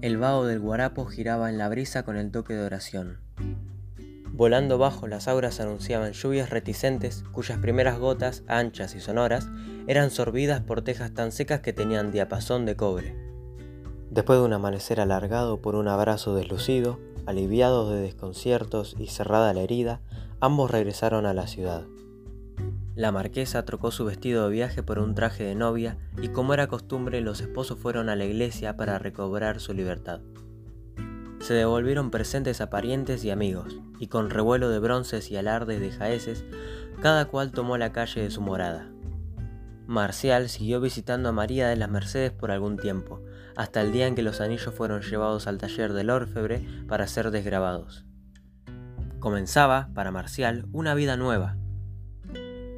El 0.00 0.16
vaho 0.16 0.46
del 0.46 0.58
guarapo 0.58 1.06
giraba 1.06 1.48
en 1.48 1.56
la 1.56 1.68
brisa 1.68 2.02
con 2.02 2.16
el 2.16 2.32
toque 2.32 2.54
de 2.54 2.64
oración. 2.64 3.20
Volando 4.32 4.78
bajo, 4.78 5.06
las 5.06 5.28
auras 5.28 5.60
anunciaban 5.60 6.10
lluvias 6.10 6.50
reticentes 6.50 7.22
cuyas 7.30 7.60
primeras 7.60 8.00
gotas, 8.00 8.42
anchas 8.48 8.96
y 8.96 9.00
sonoras, 9.00 9.48
eran 9.86 10.10
sorbidas 10.10 10.60
por 10.60 10.82
tejas 10.82 11.14
tan 11.14 11.30
secas 11.30 11.60
que 11.60 11.72
tenían 11.72 12.10
diapasón 12.10 12.66
de 12.66 12.74
cobre. 12.74 13.25
Después 14.10 14.38
de 14.38 14.44
un 14.44 14.52
amanecer 14.52 15.00
alargado 15.00 15.60
por 15.60 15.74
un 15.74 15.88
abrazo 15.88 16.34
deslucido, 16.34 17.00
aliviados 17.26 17.90
de 17.90 18.00
desconciertos 18.00 18.94
y 18.98 19.08
cerrada 19.08 19.52
la 19.52 19.62
herida, 19.62 20.00
ambos 20.40 20.70
regresaron 20.70 21.26
a 21.26 21.34
la 21.34 21.46
ciudad. 21.46 21.84
La 22.94 23.12
marquesa 23.12 23.64
trocó 23.64 23.90
su 23.90 24.06
vestido 24.06 24.44
de 24.44 24.54
viaje 24.54 24.82
por 24.82 24.98
un 24.98 25.14
traje 25.14 25.44
de 25.44 25.54
novia 25.54 25.98
y 26.22 26.28
como 26.28 26.54
era 26.54 26.66
costumbre 26.66 27.20
los 27.20 27.40
esposos 27.40 27.78
fueron 27.78 28.08
a 28.08 28.16
la 28.16 28.24
iglesia 28.24 28.76
para 28.76 28.98
recobrar 28.98 29.60
su 29.60 29.74
libertad. 29.74 30.20
Se 31.40 31.52
devolvieron 31.52 32.10
presentes 32.10 32.62
a 32.62 32.70
parientes 32.70 33.22
y 33.24 33.30
amigos, 33.30 33.78
y 33.98 34.06
con 34.06 34.30
revuelo 34.30 34.70
de 34.70 34.78
bronces 34.78 35.30
y 35.30 35.36
alardes 35.36 35.80
de 35.80 35.90
jaeces, 35.90 36.44
cada 37.02 37.26
cual 37.26 37.52
tomó 37.52 37.76
la 37.76 37.92
calle 37.92 38.22
de 38.22 38.30
su 38.30 38.40
morada. 38.40 38.90
Marcial 39.86 40.48
siguió 40.48 40.80
visitando 40.80 41.28
a 41.28 41.32
María 41.32 41.68
de 41.68 41.76
las 41.76 41.90
Mercedes 41.90 42.32
por 42.32 42.50
algún 42.50 42.78
tiempo, 42.78 43.20
hasta 43.56 43.80
el 43.80 43.92
día 43.92 44.06
en 44.06 44.14
que 44.14 44.22
los 44.22 44.40
anillos 44.40 44.74
fueron 44.74 45.02
llevados 45.02 45.46
al 45.46 45.58
taller 45.58 45.92
del 45.92 46.10
orfebre 46.10 46.66
para 46.86 47.06
ser 47.06 47.30
desgrabados. 47.30 48.04
Comenzaba, 49.18 49.88
para 49.94 50.12
Marcial, 50.12 50.66
una 50.72 50.94
vida 50.94 51.16
nueva, 51.16 51.56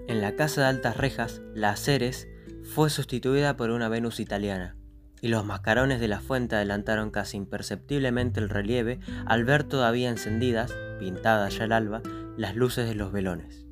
en 0.09 0.23
la 0.23 0.37
casa 0.37 0.63
de 0.63 0.67
altas 0.69 0.97
rejas, 0.97 1.43
la 1.55 1.77
Ceres 1.77 2.29
fue 2.65 2.89
sustituida 2.89 3.59
por 3.59 3.69
una 3.69 3.91
Venus 3.91 4.21
italiana, 4.21 4.75
y 5.21 5.29
los 5.29 5.45
mascarones 5.45 6.01
de 6.01 6.09
la 6.09 6.21
fuente 6.21 6.57
adelantaron 6.57 7.11
casi 7.11 7.37
imperceptiblemente 7.37 8.41
el 8.41 8.49
relieve 8.49 9.01
al 9.27 9.45
ver 9.45 9.65
todavía 9.65 10.09
encendidas, 10.09 10.73
pintadas 10.99 11.59
ya 11.59 11.65
al 11.65 11.73
alba, 11.73 12.01
las 12.39 12.57
luces 12.57 12.89
de 12.89 12.95
los 12.95 13.13
velones. 13.13 13.68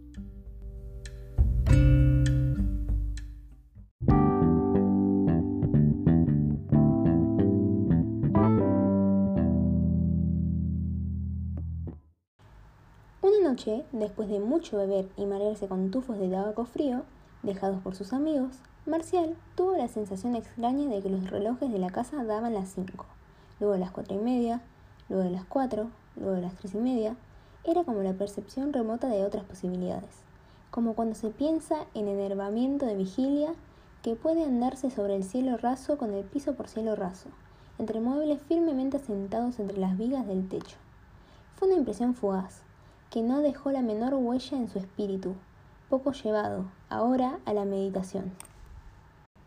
Después 13.92 14.28
de 14.28 14.38
mucho 14.38 14.76
beber 14.76 15.08
y 15.16 15.24
marearse 15.24 15.66
con 15.66 15.90
tufos 15.90 16.18
de 16.18 16.28
tabaco 16.28 16.66
frío, 16.66 17.04
dejados 17.42 17.80
por 17.80 17.94
sus 17.94 18.12
amigos, 18.12 18.58
Marcial 18.84 19.34
tuvo 19.54 19.76
la 19.76 19.88
sensación 19.88 20.36
extraña 20.36 20.88
de 20.88 21.00
que 21.00 21.08
los 21.08 21.30
relojes 21.30 21.72
de 21.72 21.78
la 21.78 21.88
casa 21.88 22.22
daban 22.22 22.52
las 22.52 22.68
cinco, 22.68 23.06
luego 23.58 23.76
las 23.76 23.90
cuatro 23.92 24.14
y 24.14 24.18
media, 24.18 24.60
luego 25.08 25.28
las 25.30 25.46
cuatro, 25.46 25.88
luego 26.16 26.32
de 26.32 26.42
las 26.42 26.54
tres 26.54 26.74
y 26.74 26.78
media. 26.78 27.16
Era 27.64 27.82
como 27.82 28.02
la 28.02 28.12
percepción 28.12 28.74
remota 28.74 29.08
de 29.08 29.24
otras 29.24 29.44
posibilidades, 29.44 30.22
como 30.70 30.94
cuando 30.94 31.14
se 31.14 31.30
piensa 31.30 31.86
en 31.94 32.08
enervamiento 32.08 32.84
de 32.84 32.94
vigilia 32.94 33.54
que 34.02 34.16
puede 34.16 34.44
andarse 34.44 34.90
sobre 34.90 35.16
el 35.16 35.24
cielo 35.24 35.56
raso 35.56 35.96
con 35.96 36.12
el 36.12 36.24
piso 36.24 36.54
por 36.54 36.68
cielo 36.68 36.94
raso, 36.94 37.30
entre 37.78 38.00
muebles 38.00 38.40
firmemente 38.42 38.98
asentados 38.98 39.58
entre 39.58 39.78
las 39.78 39.96
vigas 39.96 40.26
del 40.26 40.46
techo. 40.46 40.76
Fue 41.56 41.68
una 41.68 41.78
impresión 41.78 42.14
fugaz, 42.14 42.65
que 43.10 43.22
no 43.22 43.40
dejó 43.40 43.70
la 43.70 43.82
menor 43.82 44.14
huella 44.14 44.56
en 44.56 44.68
su 44.68 44.78
espíritu, 44.78 45.34
poco 45.88 46.12
llevado, 46.12 46.70
ahora, 46.88 47.38
a 47.44 47.52
la 47.52 47.64
meditación. 47.64 48.32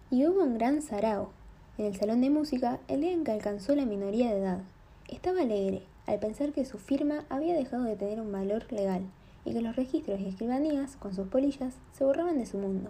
Y 0.09 0.25
hubo 0.25 0.43
un 0.43 0.57
gran 0.57 0.81
sarao 0.81 1.29
en 1.77 1.85
el 1.85 1.95
salón 1.95 2.21
de 2.21 2.29
música 2.29 2.79
el 2.87 3.01
día 3.01 3.11
en 3.11 3.23
que 3.23 3.31
alcanzó 3.31 3.75
la 3.75 3.85
minoría 3.85 4.31
de 4.31 4.39
edad. 4.39 4.59
Estaba 5.07 5.41
alegre 5.41 5.83
al 6.07 6.19
pensar 6.19 6.51
que 6.51 6.65
su 6.65 6.77
firma 6.77 7.25
había 7.29 7.53
dejado 7.53 7.83
de 7.83 7.95
tener 7.95 8.19
un 8.19 8.31
valor 8.31 8.71
legal 8.71 9.03
y 9.45 9.53
que 9.53 9.61
los 9.61 9.75
registros 9.75 10.19
y 10.19 10.27
escribanías, 10.27 10.95
con 10.95 11.13
sus 11.13 11.27
polillas, 11.27 11.75
se 11.91 12.03
borraban 12.03 12.37
de 12.37 12.45
su 12.45 12.57
mundo. 12.57 12.89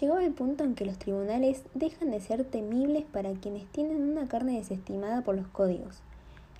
Llegaba 0.00 0.24
el 0.24 0.32
punto 0.32 0.64
en 0.64 0.74
que 0.74 0.84
los 0.84 0.98
tribunales 0.98 1.62
dejan 1.74 2.10
de 2.10 2.20
ser 2.20 2.44
temibles 2.44 3.04
para 3.04 3.32
quienes 3.32 3.66
tienen 3.66 4.02
una 4.02 4.28
carne 4.28 4.58
desestimada 4.58 5.22
por 5.22 5.36
los 5.36 5.46
códigos. 5.48 6.02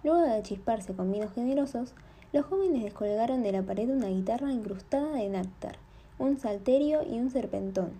Luego 0.02 0.20
de 0.20 0.42
chisparse 0.42 0.94
con 0.94 1.10
vinos 1.10 1.32
generosos, 1.32 1.94
los 2.32 2.44
jóvenes 2.46 2.82
descolgaron 2.82 3.42
de 3.42 3.52
la 3.52 3.62
pared 3.62 3.88
una 3.88 4.08
guitarra 4.08 4.52
incrustada 4.52 5.12
de 5.12 5.28
néctar, 5.28 5.76
un 6.18 6.38
salterio 6.38 7.02
y 7.02 7.18
un 7.18 7.30
serpentón. 7.30 7.92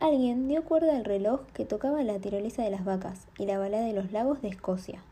Alguien 0.00 0.46
dio 0.46 0.64
cuerda 0.64 0.96
al 0.96 1.04
reloj 1.04 1.40
que 1.52 1.64
tocaba 1.64 2.02
la 2.04 2.18
tirolesa 2.18 2.62
de 2.62 2.70
las 2.70 2.84
vacas 2.84 3.26
y 3.36 3.46
la 3.46 3.58
balada 3.58 3.84
de 3.84 3.92
los 3.92 4.12
lagos 4.12 4.40
de 4.42 4.48
Escocia. 4.48 5.02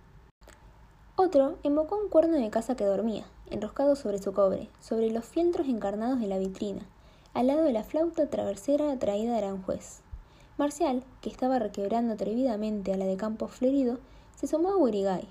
Otro 1.17 1.57
invocó 1.63 1.97
un 1.97 2.09
cuerno 2.09 2.37
de 2.37 2.51
casa 2.51 2.77
que 2.77 2.85
dormía, 2.85 3.25
enroscado 3.51 3.97
sobre 3.97 4.19
su 4.19 4.33
cobre, 4.33 4.69
sobre 4.81 5.11
los 5.11 5.25
fieltros 5.25 5.67
encarnados 5.67 6.21
de 6.21 6.27
la 6.27 6.39
vitrina, 6.39 6.83
al 7.35 7.49
lado 7.49 7.65
de 7.65 7.73
la 7.73 7.83
flauta 7.83 8.29
traversera 8.29 8.97
traída 8.99 9.33
de 9.33 9.39
Aranjuez. 9.39 10.01
Marcial, 10.57 11.03
que 11.21 11.31
estaba 11.31 11.59
requebrando 11.59 12.15
atrevidamente 12.15 12.93
a 12.93 12.97
la 12.97 13.07
de 13.07 13.17
Campo 13.17 13.49
Florido, 13.49 13.99
se 14.37 14.47
sumó 14.47 14.71
a 14.71 14.77
Burigay, 14.77 15.29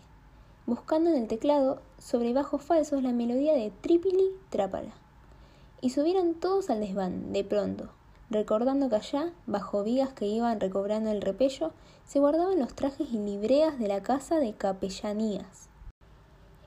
buscando 0.66 1.12
en 1.12 1.18
el 1.18 1.28
teclado 1.28 1.82
sobre 2.00 2.34
bajos 2.34 2.64
falsos 2.64 3.04
la 3.04 3.12
melodía 3.12 3.54
de 3.54 3.72
Tripili 3.82 4.32
Trápala. 4.50 4.94
Y 5.82 5.92
subieron 5.92 6.34
todos 6.34 6.70
al 6.70 6.80
desván, 6.80 7.32
de 7.34 7.44
pronto, 7.44 7.90
recordando 8.30 8.90
que 8.90 8.96
allá, 8.96 9.32
bajo 9.46 9.84
vigas 9.84 10.14
que 10.14 10.26
iban 10.26 10.60
recobrando 10.60 11.12
el 11.12 11.22
repello, 11.22 11.72
se 12.06 12.20
guardaban 12.20 12.60
los 12.60 12.74
trajes 12.74 13.12
y 13.12 13.18
libreas 13.18 13.78
de 13.78 13.88
la 13.88 14.02
casa 14.02 14.40
de 14.40 14.54
capellanías. 14.54 15.70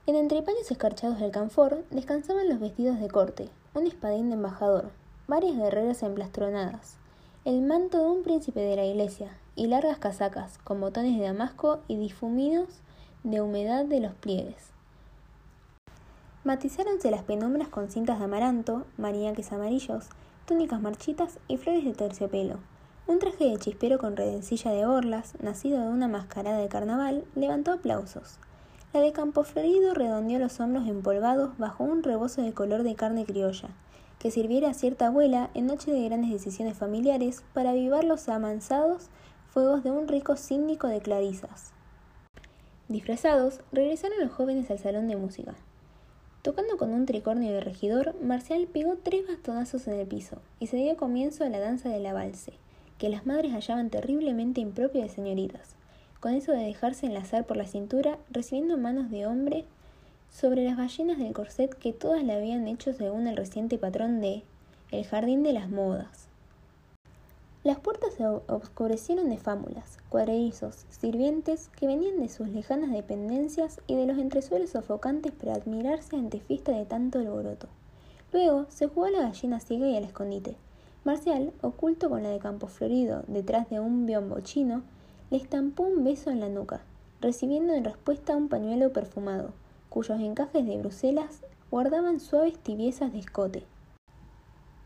En 0.07 0.14
entrepaños 0.14 0.71
escarchados 0.71 1.19
del 1.19 1.33
canfor 1.33 1.85
descansaban 1.90 2.49
los 2.49 2.61
vestidos 2.61 3.00
de 3.00 3.09
corte, 3.09 3.50
un 3.75 3.87
espadín 3.87 4.31
de 4.31 4.37
embajador, 4.37 4.90
varias 5.26 5.57
guerreras 5.57 6.02
emplastronadas, 6.02 6.97
el 7.45 7.61
manto 7.61 7.99
de 7.99 8.11
un 8.11 8.23
príncipe 8.23 8.61
de 8.61 8.76
la 8.76 8.85
iglesia 8.85 9.37
y 9.55 9.67
largas 9.67 9.99
casacas 9.99 10.59
con 10.59 10.81
botones 10.81 11.19
de 11.19 11.25
damasco 11.25 11.81
y 11.88 11.97
difuminos 11.97 12.69
de 13.25 13.41
humedad 13.41 13.85
de 13.85 14.01
los 14.01 14.15
pliegues. 14.15 14.71
Matizáronse 16.45 17.11
las 17.11 17.25
penumbras 17.25 17.69
con 17.69 17.91
cintas 17.91 18.19
de 18.19 18.25
amaranto, 18.25 18.87
mariaques 18.97 19.53
amarillos, 19.53 20.09
túnicas 20.47 20.81
marchitas 20.81 21.39
y 21.47 21.57
flores 21.57 21.85
de 21.85 21.93
terciopelo. 21.93 22.59
Un 23.07 23.19
traje 23.19 23.45
de 23.45 23.57
chispero 23.59 23.99
con 23.99 24.17
redencilla 24.17 24.71
de 24.71 24.87
orlas, 24.87 25.35
nacido 25.43 25.81
de 25.81 25.89
una 25.89 26.09
mascarada 26.09 26.59
de 26.59 26.69
carnaval, 26.69 27.25
levantó 27.35 27.73
aplausos. 27.73 28.39
La 28.93 29.01
de 29.01 29.13
Campo 29.13 29.45
Florido 29.45 29.93
redondeó 29.93 30.39
los 30.39 30.61
hombros 30.61 30.87
empolvados 30.89 31.59
bajo 31.59 31.85
un 31.85 32.03
rebozo 32.03 32.41
de 32.43 32.55
color 32.55 32.83
de 32.83 32.95
carne 32.95 33.27
criolla, 33.27 33.69
que 34.19 34.31
sirviera 34.31 34.71
a 34.71 34.75
cierta 34.75 35.09
abuela 35.09 35.51
en 35.55 35.67
noche 35.67 35.91
de 35.91 36.05
grandes 36.05 36.31
decisiones 36.31 36.79
familiares 36.79 37.45
para 37.53 37.71
avivar 37.71 38.05
los 38.05 38.29
amansados 38.29 39.09
fuegos 39.49 39.85
de 39.85 39.91
un 39.91 40.09
rico 40.09 40.37
síndico 40.37 40.87
de 40.87 41.01
clarisas. 41.01 41.73
Disfrazados, 42.88 43.61
regresaron 43.71 44.18
los 44.18 44.33
jóvenes 44.33 44.71
al 44.71 44.78
salón 44.78 45.09
de 45.09 45.16
música. 45.16 45.54
Tocando 46.40 46.78
con 46.78 46.95
un 46.95 47.04
tricornio 47.04 47.52
de 47.52 47.61
regidor, 47.61 48.14
Marcial 48.23 48.66
pegó 48.66 48.97
tres 48.97 49.26
bastonazos 49.26 49.87
en 49.88 49.95
el 50.00 50.07
piso 50.07 50.40
y 50.59 50.68
se 50.68 50.78
dio 50.78 50.97
comienzo 50.97 51.45
a 51.45 51.50
la 51.50 51.59
danza 51.59 51.90
de 51.90 52.00
la 52.00 52.14
valse, 52.14 52.54
que 52.97 53.11
las 53.11 53.26
madres 53.26 53.52
hallaban 53.52 53.90
terriblemente 53.90 54.62
impropia 54.62 55.02
de 55.02 55.11
señoritas, 55.11 55.76
con 56.21 56.33
eso 56.33 56.52
de 56.52 56.64
dejarse 56.64 57.04
enlazar 57.04 57.45
por 57.45 57.59
la 57.59 57.66
cintura, 57.66 58.18
recibiendo 58.30 58.78
manos 58.78 59.11
de 59.11 59.26
hombre 59.26 59.66
sobre 60.30 60.64
las 60.64 60.78
ballenas 60.78 61.18
del 61.18 61.35
corset 61.35 61.75
que 61.75 61.92
todas 61.92 62.25
le 62.25 62.33
habían 62.33 62.68
hecho 62.68 62.95
según 62.95 63.26
el 63.26 63.37
reciente 63.37 63.76
patrón 63.76 64.23
de 64.23 64.45
El 64.90 65.04
Jardín 65.04 65.42
de 65.42 65.52
las 65.52 65.68
Modas. 65.68 66.27
Las 67.65 67.81
puertas 67.81 68.15
se 68.15 68.25
obscurecieron 68.25 69.29
de 69.31 69.37
fámulas, 69.37 69.99
cuadrerizos, 70.09 70.87
sirvientes 70.91 71.69
que 71.71 71.88
venían 71.88 72.21
de 72.21 72.29
sus 72.29 72.49
lejanas 72.49 72.93
dependencias 72.93 73.81
y 73.88 73.97
de 73.97 74.07
los 74.07 74.17
entresuelos 74.17 74.71
sofocantes 74.71 75.33
para 75.33 75.55
admirarse 75.55 76.15
ante 76.15 76.38
fiesta 76.38 76.71
de 76.71 76.87
tanto 76.87 77.19
alboroto. 77.19 77.67
Luego 78.33 78.67
se 78.69 78.87
jugó 78.87 79.07
a 79.07 79.11
la 79.11 79.23
gallina 79.23 79.59
ciega 79.59 79.88
y 79.88 79.97
al 79.97 80.05
escondite. 80.05 80.57
Marcial, 81.05 81.53
oculto 81.61 82.09
con 82.09 82.23
la 82.23 82.31
de 82.31 82.38
Campo 82.38 82.69
Florido 82.69 83.25
detrás 83.27 83.69
de 83.71 83.81
un 83.81 84.07
biombo 84.07 84.38
chino, 84.41 84.83
le 85.31 85.38
estampó 85.38 85.83
un 85.83 86.05
beso 86.05 86.31
en 86.31 86.41
la 86.41 86.49
nuca, 86.49 86.83
recibiendo 87.21 87.75
en 87.75 87.85
respuesta 87.85 88.37
un 88.37 88.49
pañuelo 88.49 88.93
perfumado, 88.93 89.50
cuyos 89.88 90.21
encajes 90.21 90.65
de 90.65 90.79
Bruselas 90.79 91.41
guardaban 91.73 92.21
suaves 92.21 92.57
tibiezas 92.59 93.12
de 93.12 93.19
escote. 93.19 93.65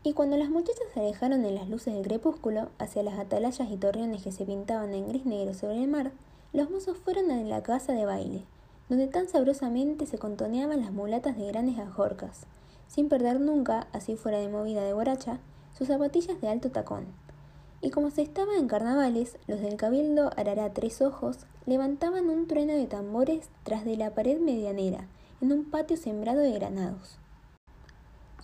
Y 0.05 0.11
cuando 0.11 0.35
las 0.35 0.49
muchachas 0.49 0.83
se 0.93 0.99
alejaron 0.99 1.45
en 1.45 1.55
las 1.55 1.69
luces 1.69 1.93
del 1.93 2.03
crepúsculo 2.03 2.67
hacia 2.77 3.03
las 3.03 3.17
atalayas 3.17 3.71
y 3.71 3.77
torreones 3.77 4.21
que 4.21 4.33
se 4.33 4.45
pintaban 4.45 4.93
en 4.93 5.07
gris 5.07 5.25
negro 5.25 5.53
sobre 5.53 5.81
el 5.81 5.87
mar, 5.87 6.11
los 6.51 6.69
mozos 6.69 6.97
fueron 6.97 7.31
a 7.31 7.41
la 7.41 7.63
casa 7.63 7.93
de 7.93 8.05
baile, 8.05 8.43
donde 8.89 9.07
tan 9.07 9.29
sabrosamente 9.29 10.05
se 10.05 10.17
contoneaban 10.17 10.81
las 10.81 10.91
mulatas 10.91 11.37
de 11.37 11.47
grandes 11.47 11.79
ajorcas, 11.79 12.47
sin 12.87 13.07
perder 13.07 13.39
nunca, 13.39 13.87
así 13.93 14.17
fuera 14.17 14.39
de 14.39 14.49
movida 14.49 14.83
de 14.83 14.91
borracha, 14.91 15.39
sus 15.77 15.87
zapatillas 15.87 16.41
de 16.41 16.49
alto 16.49 16.69
tacón. 16.69 17.05
Y 17.79 17.89
como 17.89 18.11
se 18.11 18.23
estaba 18.23 18.57
en 18.57 18.67
carnavales, 18.67 19.37
los 19.47 19.61
del 19.61 19.77
cabildo 19.77 20.31
Arará 20.35 20.73
Tres 20.73 21.01
Ojos 21.01 21.37
levantaban 21.65 22.29
un 22.29 22.47
trueno 22.47 22.73
de 22.73 22.87
tambores 22.87 23.49
tras 23.63 23.85
de 23.85 23.95
la 23.95 24.13
pared 24.13 24.37
medianera, 24.37 25.07
en 25.39 25.53
un 25.53 25.63
patio 25.63 25.95
sembrado 25.95 26.41
de 26.41 26.51
granados. 26.51 27.19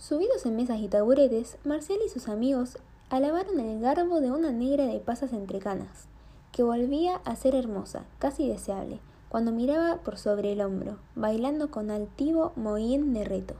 Subidos 0.00 0.46
en 0.46 0.56
mesas 0.56 0.80
y 0.80 0.88
taburetes, 0.88 1.58
Marcial 1.62 1.98
y 2.04 2.08
sus 2.08 2.28
amigos 2.28 2.78
alabaron 3.10 3.60
el 3.60 3.80
garbo 3.80 4.22
de 4.22 4.30
una 4.30 4.50
negra 4.50 4.86
de 4.86 4.98
pasas 4.98 5.34
entre 5.34 5.58
canas, 5.58 6.08
que 6.52 6.62
volvía 6.62 7.16
a 7.26 7.36
ser 7.36 7.54
hermosa, 7.54 8.06
casi 8.18 8.48
deseable, 8.48 8.98
cuando 9.28 9.52
miraba 9.52 9.98
por 9.98 10.16
sobre 10.16 10.52
el 10.52 10.62
hombro, 10.62 10.96
bailando 11.16 11.70
con 11.70 11.90
altivo 11.90 12.54
mohín 12.56 13.12
de 13.12 13.24
reto. 13.24 13.56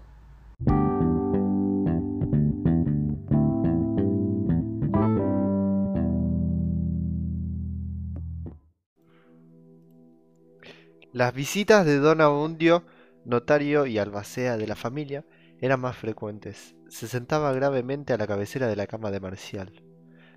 Las 11.13 11.35
visitas 11.35 11.85
de 11.85 11.99
don 11.99 12.23
Abundio, 12.23 12.85
notario 13.27 13.85
y 13.85 13.99
albacea 13.99 14.57
de 14.57 14.67
la 14.67 14.75
familia, 14.75 15.27
eran 15.61 15.81
más 15.81 15.97
frecuentes. 15.97 16.75
Se 16.89 17.07
sentaba 17.07 17.53
gravemente 17.53 18.13
a 18.13 18.17
la 18.17 18.27
cabecera 18.27 18.67
de 18.67 18.77
la 18.77 18.87
cama 18.87 19.11
de 19.11 19.21
Marcial, 19.21 19.85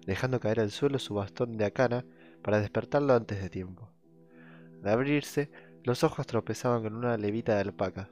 dejando 0.06 0.40
caer 0.40 0.60
al 0.60 0.72
suelo 0.72 1.00
su 1.00 1.14
bastón 1.14 1.58
de 1.58 1.66
acana 1.66 2.06
para 2.42 2.60
despertarlo 2.60 3.14
antes 3.14 3.42
de 3.42 3.50
tiempo. 3.50 3.90
De 4.82 4.92
abrirse, 4.92 5.50
los 5.84 6.04
ojos 6.04 6.28
tropezaban 6.28 6.84
con 6.84 6.96
una 6.96 7.18
levita 7.18 7.56
de 7.56 7.62
alpaca, 7.62 8.10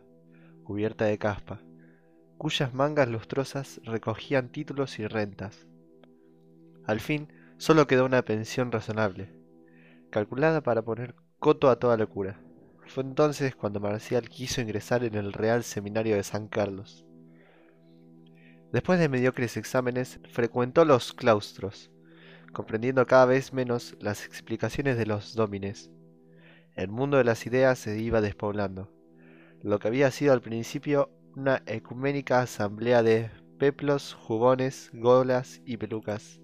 cubierta 0.64 1.06
de 1.06 1.18
caspa, 1.18 1.62
cuyas 2.38 2.74
mangas 2.74 3.10
lustrosas 3.10 3.82
recogían 3.84 4.50
títulos 4.50 4.98
y 5.00 5.06
rentas. 5.06 5.68
Al 6.86 7.00
fin, 7.00 7.28
solo 7.58 7.88
quedó 7.88 8.06
una 8.06 8.24
pensión 8.24 8.72
razonable, 8.72 9.30
calculada 10.10 10.62
para 10.62 10.82
poner 10.82 11.16
coto 11.40 11.70
a 11.70 11.78
toda 11.78 11.98
locura. 11.98 12.40
Fue 12.88 13.04
entonces 13.04 13.56
cuando 13.56 13.80
Marcial 13.80 14.30
quiso 14.30 14.62
ingresar 14.62 15.04
en 15.04 15.16
el 15.16 15.34
Real 15.34 15.64
Seminario 15.64 16.16
de 16.16 16.24
San 16.24 16.48
Carlos. 16.48 17.06
Después 18.72 19.00
de 19.00 19.10
mediocres 19.10 19.58
exámenes, 19.58 20.20
frecuentó 20.32 20.86
los 20.86 21.14
claustros, 21.14 21.92
comprendiendo 22.54 23.06
cada 23.06 23.26
vez 23.26 23.54
menos 23.54 23.96
las 24.00 24.26
explicaciones 24.26 24.98
de 24.98 25.06
los 25.06 25.36
dómines. 25.36 25.92
El 26.76 26.90
mundo 26.90 27.18
de 27.18 27.26
las 27.26 27.46
ideas 27.46 27.80
se 27.80 28.00
iba 28.00 28.22
despoblando. 28.22 28.90
Lo 29.62 29.80
que 29.80 29.90
había 29.90 30.10
sido 30.12 30.34
al 30.34 30.42
principio 30.42 31.10
una 31.36 31.64
ecuménica 31.66 32.42
asamblea 32.42 33.04
de 33.04 33.30
peplos, 33.58 34.14
jugones, 34.14 34.90
golas 34.94 35.62
y 35.66 35.78
pelucas, 35.78 36.42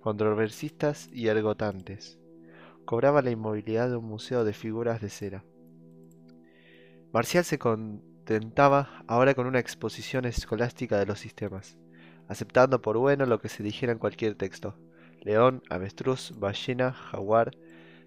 controversistas 0.00 1.08
y 1.12 1.28
ergotantes, 1.28 2.18
cobraba 2.84 3.22
la 3.22 3.30
inmovilidad 3.30 3.88
de 3.88 3.96
un 3.96 4.04
museo 4.04 4.44
de 4.44 4.52
figuras 4.52 5.00
de 5.00 5.10
cera. 5.10 5.44
Marcial 7.10 7.42
se 7.42 7.58
contentaba 7.58 9.02
ahora 9.06 9.32
con 9.32 9.46
una 9.46 9.60
exposición 9.60 10.26
escolástica 10.26 10.98
de 10.98 11.06
los 11.06 11.18
sistemas, 11.18 11.78
aceptando 12.28 12.82
por 12.82 12.98
bueno 12.98 13.24
lo 13.24 13.40
que 13.40 13.48
se 13.48 13.62
dijera 13.62 13.92
en 13.92 13.98
cualquier 13.98 14.34
texto. 14.34 14.76
León, 15.22 15.62
avestruz, 15.70 16.34
ballena, 16.38 16.92
jaguar, 16.92 17.56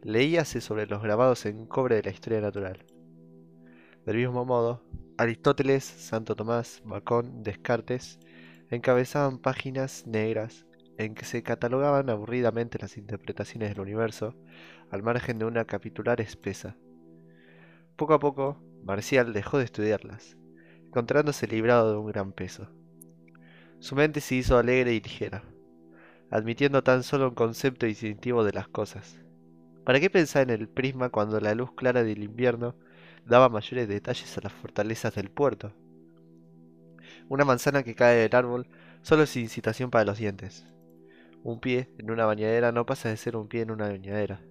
leíase 0.04 0.62
sobre 0.62 0.86
los 0.86 1.02
grabados 1.02 1.48
en 1.48 1.66
cobre 1.66 1.96
de 1.96 2.04
la 2.04 2.12
historia 2.12 2.42
natural. 2.42 2.86
Del 4.06 4.18
mismo 4.18 4.46
modo, 4.46 4.84
Aristóteles, 5.18 5.84
Santo 5.84 6.36
Tomás, 6.36 6.84
Bacón, 6.86 7.42
Descartes 7.42 8.20
encabezaban 8.70 9.40
páginas 9.40 10.06
negras 10.06 10.68
en 11.00 11.16
que 11.16 11.26
se 11.26 11.42
catalogaban 11.42 12.12
aburridamente 12.12 12.78
las 12.80 12.98
interpretaciones 12.98 13.70
del 13.70 13.80
universo 13.80 14.36
al 14.92 15.02
margen 15.02 15.40
de 15.40 15.46
una 15.46 15.66
capitular 15.66 16.22
espesa. 16.22 16.78
Poco 17.96 18.14
a 18.14 18.20
poco, 18.20 18.58
Marcial 18.84 19.34
dejó 19.34 19.58
de 19.58 19.65
estudiarlas, 19.65 20.38
encontrándose 20.86 21.48
librado 21.48 21.91
de 21.91 21.98
un 21.98 22.08
gran 22.08 22.32
peso. 22.32 22.70
Su 23.80 23.96
mente 23.96 24.22
se 24.22 24.36
hizo 24.36 24.58
alegre 24.58 24.94
y 24.94 25.02
ligera, 25.02 25.44
admitiendo 26.30 26.84
tan 26.84 27.04
solo 27.04 27.30
un 27.30 27.36
concepto 27.36 27.86
distintivo 27.86 28.44
de 28.44 28.54
las 28.54 28.67
cosas. 28.67 29.20
¿Para 29.84 30.00
qué 30.00 30.10
pensar 30.10 30.44
en 30.44 30.50
el 30.52 30.70
prisma 30.70 31.10
cuando 31.10 31.39
la 31.39 31.56
luz 31.56 31.74
clara 31.74 32.04
del 32.04 32.24
invierno 32.24 32.76
daba 33.26 33.50
mayores 33.50 33.88
detalles 33.88 34.38
a 34.38 34.41
las 34.41 34.54
fortalezas 34.54 35.15
del 35.15 35.30
puerto? 35.30 35.74
Una 37.30 37.46
manzana 37.46 37.84
que 37.84 37.96
cae 37.96 38.17
del 38.17 38.36
árbol 38.36 38.67
solo 39.02 39.24
es 39.24 39.36
incitación 39.38 39.89
para 39.89 40.06
los 40.06 40.17
dientes. 40.17 40.65
Un 41.44 41.60
pie 41.60 41.89
en 41.98 42.12
una 42.12 42.26
bañadera 42.26 42.72
no 42.72 42.86
pasa 42.86 43.10
de 43.10 43.17
ser 43.17 43.36
un 43.36 43.48
pie 43.48 43.62
en 43.62 43.72
una 43.72 43.88
bañadera. 43.88 44.41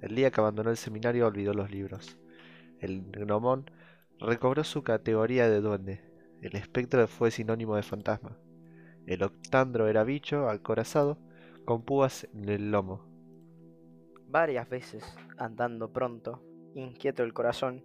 El 0.00 0.14
día 0.16 0.30
que 0.30 0.40
abandonó 0.40 0.70
el 0.70 0.76
seminario 0.76 1.26
olvidó 1.26 1.54
los 1.54 1.70
libros. 1.70 2.18
El 2.80 3.02
gnomón 3.12 3.70
recobró 4.20 4.64
su 4.64 4.82
categoría 4.82 5.48
de 5.48 5.60
duende. 5.60 6.00
El 6.42 6.56
espectro 6.56 7.06
fue 7.08 7.30
sinónimo 7.30 7.76
de 7.76 7.82
fantasma. 7.82 8.38
El 9.06 9.22
octandro 9.22 9.88
era 9.88 10.04
bicho 10.04 10.48
acorazado 10.48 11.18
con 11.64 11.82
púas 11.82 12.28
en 12.34 12.48
el 12.48 12.70
lomo. 12.70 13.04
Varias 14.26 14.68
veces, 14.68 15.04
andando 15.38 15.92
pronto, 15.92 16.42
inquieto 16.74 17.22
el 17.22 17.32
corazón, 17.32 17.84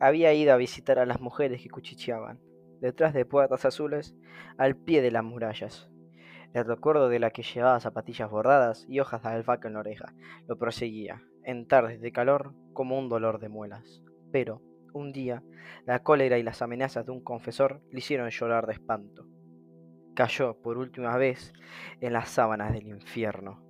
había 0.00 0.32
ido 0.34 0.52
a 0.52 0.56
visitar 0.56 0.98
a 0.98 1.06
las 1.06 1.20
mujeres 1.20 1.62
que 1.62 1.70
cuchicheaban, 1.70 2.40
detrás 2.80 3.14
de 3.14 3.24
puertas 3.24 3.64
azules, 3.64 4.14
al 4.58 4.76
pie 4.76 5.00
de 5.00 5.10
las 5.10 5.24
murallas. 5.24 5.90
El 6.54 6.64
recuerdo 6.64 7.08
de 7.08 7.18
la 7.18 7.30
que 7.30 7.42
llevaba 7.42 7.80
zapatillas 7.80 8.30
bordadas 8.30 8.86
y 8.88 9.00
hojas 9.00 9.22
de 9.22 9.28
albahaca 9.28 9.68
en 9.68 9.74
la 9.74 9.80
oreja 9.80 10.14
lo 10.46 10.56
proseguía, 10.56 11.22
en 11.44 11.66
tardes 11.66 12.00
de 12.00 12.12
calor, 12.12 12.54
como 12.72 12.98
un 12.98 13.08
dolor 13.08 13.38
de 13.40 13.48
muelas. 13.48 14.02
Pero, 14.30 14.62
un 14.92 15.12
día, 15.12 15.42
la 15.84 16.02
cólera 16.02 16.38
y 16.38 16.42
las 16.42 16.62
amenazas 16.62 17.06
de 17.06 17.12
un 17.12 17.22
confesor 17.22 17.80
le 17.90 17.98
hicieron 17.98 18.30
llorar 18.30 18.66
de 18.66 18.74
espanto. 18.74 19.26
Cayó 20.14 20.60
por 20.60 20.78
última 20.78 21.16
vez 21.16 21.52
en 22.00 22.12
las 22.12 22.28
sábanas 22.28 22.72
del 22.72 22.86
infierno, 22.88 23.62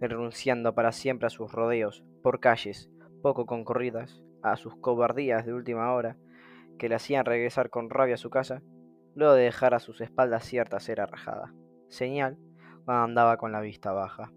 renunciando 0.00 0.74
para 0.74 0.92
siempre 0.92 1.26
a 1.26 1.30
sus 1.30 1.52
rodeos 1.52 2.04
por 2.22 2.40
calles 2.40 2.90
poco 3.22 3.46
concurridas, 3.46 4.22
a 4.42 4.56
sus 4.56 4.76
cobardías 4.76 5.44
de 5.44 5.52
última 5.52 5.92
hora, 5.92 6.16
que 6.78 6.88
le 6.88 6.94
hacían 6.94 7.26
regresar 7.26 7.68
con 7.68 7.90
rabia 7.90 8.14
a 8.14 8.18
su 8.18 8.30
casa, 8.30 8.62
luego 9.14 9.34
de 9.34 9.44
dejar 9.44 9.74
a 9.74 9.80
sus 9.80 10.00
espaldas 10.00 10.44
cierta 10.44 10.80
cera 10.80 11.06
rajada, 11.06 11.52
señal 11.88 12.38
cuando 12.84 13.04
andaba 13.04 13.36
con 13.36 13.52
la 13.52 13.60
vista 13.60 13.92
baja. 13.92 14.32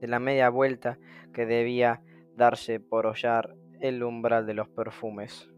De 0.00 0.08
la 0.08 0.18
media 0.18 0.48
vuelta 0.48 0.98
que 1.34 1.44
debía 1.44 2.00
darse 2.36 2.80
por 2.80 3.06
hollar 3.06 3.54
el 3.80 4.02
umbral 4.02 4.46
de 4.46 4.54
los 4.54 4.68
perfumes. 4.68 5.48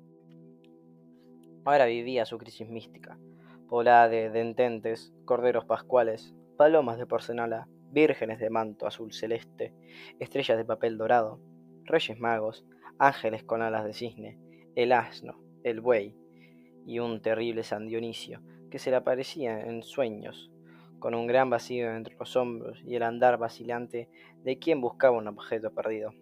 Ahora 1.64 1.86
vivía 1.86 2.24
su 2.24 2.38
crisis 2.38 2.68
mística, 2.68 3.18
poblada 3.68 4.08
de 4.08 4.30
dententes, 4.30 5.12
corderos 5.24 5.64
pascuales, 5.64 6.34
palomas 6.56 6.98
de 6.98 7.06
porcelana, 7.06 7.68
vírgenes 7.92 8.38
de 8.38 8.50
manto 8.50 8.86
azul 8.86 9.12
celeste, 9.12 9.74
estrellas 10.18 10.58
de 10.58 10.64
papel 10.64 10.98
dorado, 10.98 11.40
reyes 11.84 12.18
magos, 12.18 12.64
ángeles 12.98 13.44
con 13.44 13.62
alas 13.62 13.84
de 13.84 13.94
cisne, 13.94 14.38
el 14.74 14.92
asno, 14.92 15.40
el 15.64 15.80
buey 15.80 16.16
y 16.86 16.98
un 16.98 17.20
terrible 17.20 17.62
San 17.62 17.86
Dionisio 17.86 18.40
que 18.70 18.78
se 18.78 18.90
le 18.90 18.96
aparecía 18.96 19.60
en 19.60 19.82
sueños, 19.82 20.50
con 20.98 21.14
un 21.14 21.26
gran 21.26 21.50
vacío 21.50 21.90
entre 21.94 22.16
los 22.16 22.36
hombros 22.36 22.80
y 22.84 22.94
el 22.94 23.02
andar 23.02 23.38
vacilante 23.38 24.08
de 24.44 24.58
quien 24.58 24.80
buscaba 24.80 25.16
un 25.16 25.28
objeto 25.28 25.72
perdido. 25.74 26.12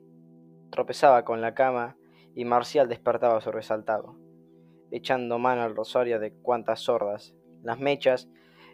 Tropezaba 0.70 1.24
con 1.24 1.40
la 1.40 1.54
cama 1.54 1.96
y 2.34 2.44
Marcial 2.44 2.88
despertaba 2.88 3.40
sobresaltado, 3.40 4.16
echando 4.90 5.38
mano 5.38 5.62
al 5.62 5.74
rosario 5.74 6.20
de 6.20 6.32
cuantas 6.32 6.80
sordas. 6.80 7.34
Las 7.62 7.80
mechas, 7.80 8.28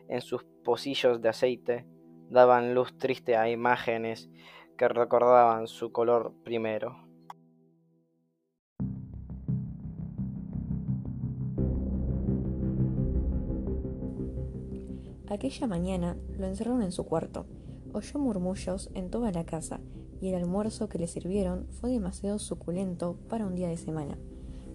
en 0.09 0.21
sus 0.21 0.45
pocillos 0.65 1.23
de 1.23 1.29
aceite, 1.29 1.87
daban 2.31 2.75
luz 2.75 2.99
triste 2.99 3.37
a 3.37 3.49
imágenes 3.49 4.29
que 4.77 4.89
recordaban 4.89 5.69
su 5.69 5.93
color 5.93 6.35
primero. 6.43 6.99
Aquella 15.29 15.67
mañana 15.67 16.17
lo 16.37 16.47
encerraron 16.47 16.83
en 16.83 16.93
su 16.93 17.07
cuarto. 17.07 17.47
Oyó 17.93 18.19
murmullos 18.19 18.91
en 18.95 19.11
toda 19.11 19.31
la 19.31 19.45
casa 19.45 19.81
y 20.21 20.29
el 20.29 20.37
almuerzo 20.37 20.89
que 20.89 20.99
le 20.99 21.07
sirvieron 21.07 21.67
fue 21.71 21.91
demasiado 21.91 22.39
suculento 22.39 23.17
para 23.29 23.47
un 23.47 23.55
día 23.55 23.69
de 23.69 23.77
semana. 23.77 24.19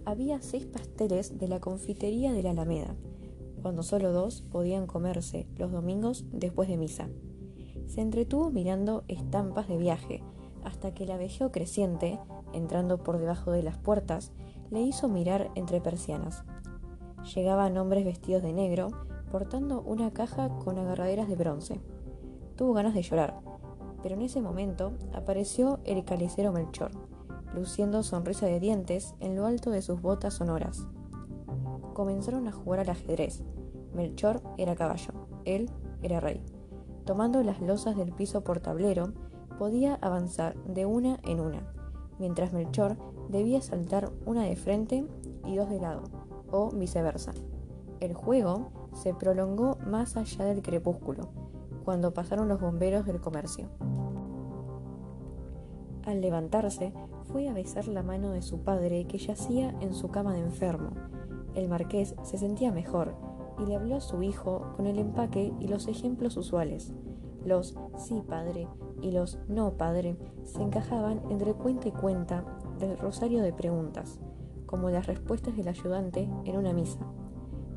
Había 0.06 0.42
seis 0.42 0.66
pasteles 0.66 1.38
de 1.38 1.48
la 1.48 1.60
confitería 1.60 2.34
de 2.34 2.44
la 2.44 2.52
Alameda, 2.52 2.96
cuando 3.62 3.84
solo 3.84 4.12
dos 4.12 4.42
podían 4.42 4.88
comerse 4.88 5.48
los 5.58 5.72
domingos 5.72 6.26
después 6.32 6.70
de 6.70 6.78
misa. 6.78 7.10
Se 7.88 8.02
entretuvo 8.02 8.50
mirando 8.52 9.04
estampas 9.08 9.68
de 9.68 9.78
viaje, 9.78 10.24
hasta 10.64 10.94
que 10.94 11.04
el 11.04 11.12
abejeo 11.12 11.52
creciente, 11.52 12.20
entrando 12.54 13.04
por 13.04 13.18
debajo 13.18 13.52
de 13.52 13.64
las 13.64 13.78
puertas, 13.78 14.32
le 14.70 14.82
hizo 14.82 15.08
mirar 15.08 15.50
entre 15.56 15.82
persianas. 15.82 16.44
Llegaban 17.36 17.78
hombres 17.78 18.06
vestidos 18.06 18.44
de 18.44 18.54
negro, 18.54 18.90
portando 19.32 19.82
una 19.82 20.12
caja 20.12 20.50
con 20.64 20.78
agarraderas 20.78 21.28
de 21.28 21.36
bronce. 21.36 21.82
Tuvo 22.56 22.74
ganas 22.74 22.94
de 22.94 23.02
llorar, 23.02 23.42
pero 24.02 24.16
en 24.16 24.22
ese 24.22 24.42
momento 24.42 24.94
apareció 25.14 25.80
el 25.86 26.06
calicero 26.06 26.52
Melchor, 26.52 26.92
luciendo 27.54 28.04
sonrisa 28.04 28.46
de 28.46 28.60
dientes 28.60 29.16
en 29.20 29.36
lo 29.36 29.46
alto 29.46 29.72
de 29.72 29.82
sus 29.82 30.02
botas 30.02 30.36
sonoras. 30.36 30.88
Comenzaron 31.94 32.48
a 32.48 32.52
jugar 32.52 32.82
al 32.82 32.90
ajedrez. 32.90 33.44
Melchor 33.94 34.42
era 34.58 34.76
caballo, 34.76 35.14
él 35.46 35.70
era 36.02 36.20
rey. 36.20 36.42
Tomando 37.06 37.42
las 37.44 37.60
losas 37.62 37.98
del 37.98 38.14
piso 38.14 38.44
por 38.44 38.60
tablero, 38.60 39.14
podía 39.58 39.96
avanzar 39.96 40.56
de 40.64 40.86
una 40.86 41.20
en 41.24 41.40
una, 41.40 41.74
mientras 42.20 42.54
Melchor 42.54 42.98
debía 43.30 43.62
saltar 43.62 44.12
una 44.26 44.44
de 44.44 44.56
frente 44.56 45.06
y 45.46 45.56
dos 45.56 45.70
de 45.70 45.80
lado, 45.80 46.04
o 46.52 46.70
viceversa. 46.70 47.34
El 48.00 48.14
juego 48.14 48.70
se 48.94 49.14
prolongó 49.14 49.78
más 49.86 50.16
allá 50.16 50.46
del 50.46 50.62
crepúsculo, 50.62 51.30
cuando 51.90 52.14
pasaron 52.14 52.48
los 52.48 52.62
bomberos 52.62 53.08
del 53.08 53.20
comercio. 53.20 53.68
Al 56.06 56.22
levantarse, 56.22 56.94
fue 57.24 57.50
a 57.50 57.54
besar 57.54 57.88
la 57.88 58.04
mano 58.04 58.30
de 58.30 58.44
su 58.44 58.60
padre 58.60 59.08
que 59.08 59.18
yacía 59.18 59.76
en 59.82 59.96
su 59.96 60.10
cama 60.10 60.34
de 60.34 60.42
enfermo. 60.42 60.92
El 61.56 61.68
marqués 61.68 62.14
se 62.22 62.38
sentía 62.38 62.72
mejor 62.72 63.16
y 63.58 63.66
le 63.66 63.76
habló 63.76 63.96
a 63.96 64.02
su 64.02 64.22
hijo 64.22 64.72
con 64.78 64.86
el 64.86 65.00
empaque 65.00 65.52
y 65.60 65.68
los 65.68 65.88
ejemplos 65.88 66.38
usuales. 66.38 66.94
Los 67.44 67.76
sí 67.98 68.22
padre 68.22 68.68
y 69.02 69.10
los 69.10 69.40
no 69.48 69.72
padre 69.74 70.16
se 70.44 70.62
encajaban 70.62 71.24
entre 71.32 71.56
cuenta 71.56 71.88
y 71.88 71.92
cuenta 71.92 72.46
del 72.78 73.00
rosario 73.00 73.42
de 73.42 73.52
preguntas, 73.52 74.20
como 74.68 74.92
las 74.92 75.08
respuestas 75.08 75.58
del 75.58 75.70
ayudante 75.70 76.30
en 76.46 76.56
una 76.56 76.72
misa. 76.72 77.00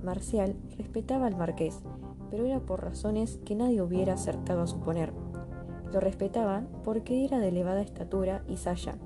Marcial 0.03 0.55
respetaba 0.77 1.29
al 1.29 1.37
marqués, 1.37 1.83
pero 2.33 2.47
era 2.47 2.61
por 2.61 2.83
razones 2.83 3.39
que 3.45 3.55
nadie 3.55 3.83
hubiera 3.83 4.15
acertado 4.15 4.63
a 4.63 4.67
suponer. 4.67 5.13
Lo 5.93 6.01
respetaba 6.01 6.65
porque 6.83 7.27
era 7.27 7.39
de 7.39 7.49
elevada 7.49 7.83
estatura 7.83 8.43
y 8.49 8.57
saya, 8.57 8.97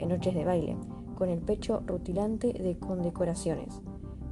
en 0.00 0.08
noches 0.08 0.34
de 0.34 0.44
baile, 0.44 0.76
con 1.16 1.28
el 1.28 1.38
pecho 1.38 1.84
rutilante 1.86 2.52
de 2.52 2.76
condecoraciones, 2.76 3.80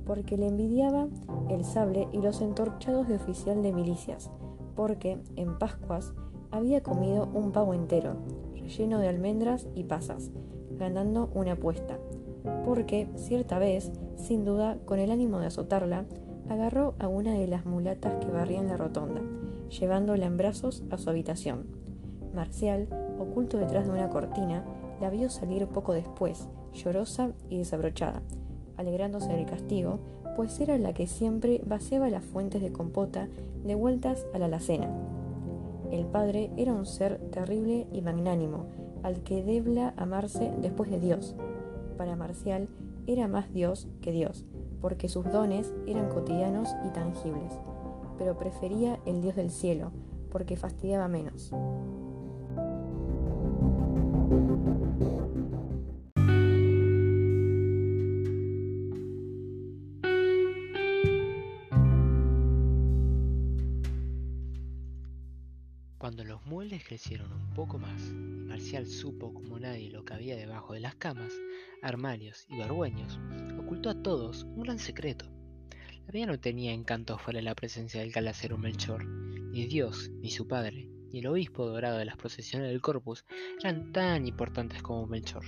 porque 0.05 0.37
le 0.37 0.49
envidiaba 0.49 1.07
el 1.49 1.65
sable 1.65 2.09
y 2.11 2.21
los 2.21 2.41
entorchados 2.41 3.07
de 3.07 3.15
oficial 3.15 3.63
de 3.63 3.73
milicias, 3.73 4.33
porque 4.75 5.21
en 5.37 5.57
Pascuas 5.57 6.13
había 6.51 6.83
comido 6.83 7.29
un 7.33 7.53
pavo 7.53 7.73
entero, 7.73 8.17
relleno 8.55 8.99
de 8.99 9.07
almendras 9.07 9.69
y 9.77 9.85
pasas, 9.85 10.33
ganando 10.77 11.31
una 11.35 11.53
apuesta, 11.53 12.01
porque 12.65 13.09
cierta 13.15 13.61
vez, 13.61 13.93
sin 14.17 14.45
duda 14.45 14.77
con 14.87 14.99
el 14.99 15.13
ánimo 15.13 15.39
de 15.39 15.47
azotarla, 15.47 16.05
agarró 16.51 16.95
a 16.99 17.07
una 17.07 17.33
de 17.35 17.47
las 17.47 17.65
mulatas 17.65 18.13
que 18.17 18.31
barrían 18.31 18.67
la 18.67 18.77
rotonda, 18.77 19.23
llevándola 19.71 20.27
en 20.27 20.37
brazos 20.37 20.83
a 20.91 20.99
su 20.99 21.09
habitación. 21.09 21.67
Marcial, 22.35 22.89
oculto 23.21 23.57
detrás 23.57 23.87
de 23.87 23.93
una 23.93 24.11
cortina, 24.11 24.65
la 25.01 25.11
vio 25.11 25.31
salir 25.31 25.69
poco 25.69 25.93
después, 25.93 26.49
llorosa 26.75 27.31
y 27.49 27.59
desabrochada, 27.59 28.23
alegrándose 28.77 29.33
del 29.33 29.47
castigo, 29.47 30.01
pues 30.35 30.59
era 30.61 30.77
la 30.77 30.93
que 30.93 31.07
siempre 31.07 31.63
vaciaba 31.65 32.11
las 32.11 32.25
fuentes 32.25 32.61
de 32.61 32.73
compota 32.73 33.29
de 33.65 33.75
vueltas 33.77 34.27
a 34.35 34.39
la 34.39 34.47
alacena. 34.47 34.91
El 35.93 36.07
padre 36.07 36.51
era 36.57 36.73
un 36.73 36.87
ser 36.87 37.19
terrible 37.31 37.87
y 37.93 38.03
magnánimo, 38.03 38.67
al 39.05 39.23
que 39.23 39.45
debla 39.45 39.95
amarse 39.97 40.53
después 40.61 40.91
de 40.91 40.99
Dios. 40.99 41.37
Para 41.97 42.17
Marcial 42.17 42.69
era 43.07 43.29
más 43.29 43.53
Dios 43.53 43.89
que 44.01 44.13
Dios, 44.13 44.45
porque 44.81 45.09
sus 45.09 45.31
dones 45.31 45.73
eran 45.87 46.09
cotidianos 46.09 46.69
y 46.87 46.91
tangibles, 46.91 47.53
pero 48.19 48.39
prefería 48.39 48.99
el 49.07 49.23
Dios 49.23 49.37
del 49.37 49.51
cielo, 49.51 49.93
porque 50.31 50.57
fastidiaba 50.57 51.09
menos. 51.09 51.53
Cuando 66.11 66.25
los 66.25 66.45
muebles 66.45 66.83
crecieron 66.83 67.33
un 67.33 67.55
poco 67.55 67.79
más 67.79 68.11
y 68.11 68.15
Marcial 68.49 68.85
supo 68.89 69.33
como 69.33 69.61
nadie 69.61 69.93
lo 69.93 70.05
que 70.05 70.13
había 70.13 70.35
debajo 70.35 70.75
de 70.75 70.81
las 70.81 70.97
camas, 70.97 71.33
armarios 71.83 72.47
y 72.49 72.59
barbueños, 72.59 73.21
ocultó 73.57 73.91
a 73.91 74.03
todos 74.03 74.43
un 74.43 74.63
gran 74.63 74.81
secreto. 74.81 75.27
La 76.07 76.13
vida 76.13 76.27
no 76.27 76.41
tenía 76.41 76.73
encanto 76.73 77.17
fuera 77.17 77.39
de 77.39 77.45
la 77.45 77.55
presencia 77.55 78.01
del 78.01 78.11
calacero 78.11 78.59
Melchor. 78.59 79.05
Ni 79.07 79.67
Dios, 79.67 80.11
ni 80.21 80.33
su 80.33 80.49
padre, 80.49 80.91
ni 81.13 81.21
el 81.21 81.29
obispo 81.29 81.65
dorado 81.65 81.99
de 81.99 82.07
las 82.07 82.17
procesiones 82.17 82.71
del 82.71 82.81
Corpus 82.81 83.25
eran 83.61 83.93
tan 83.93 84.27
importantes 84.27 84.83
como 84.83 85.07
Melchor. 85.07 85.45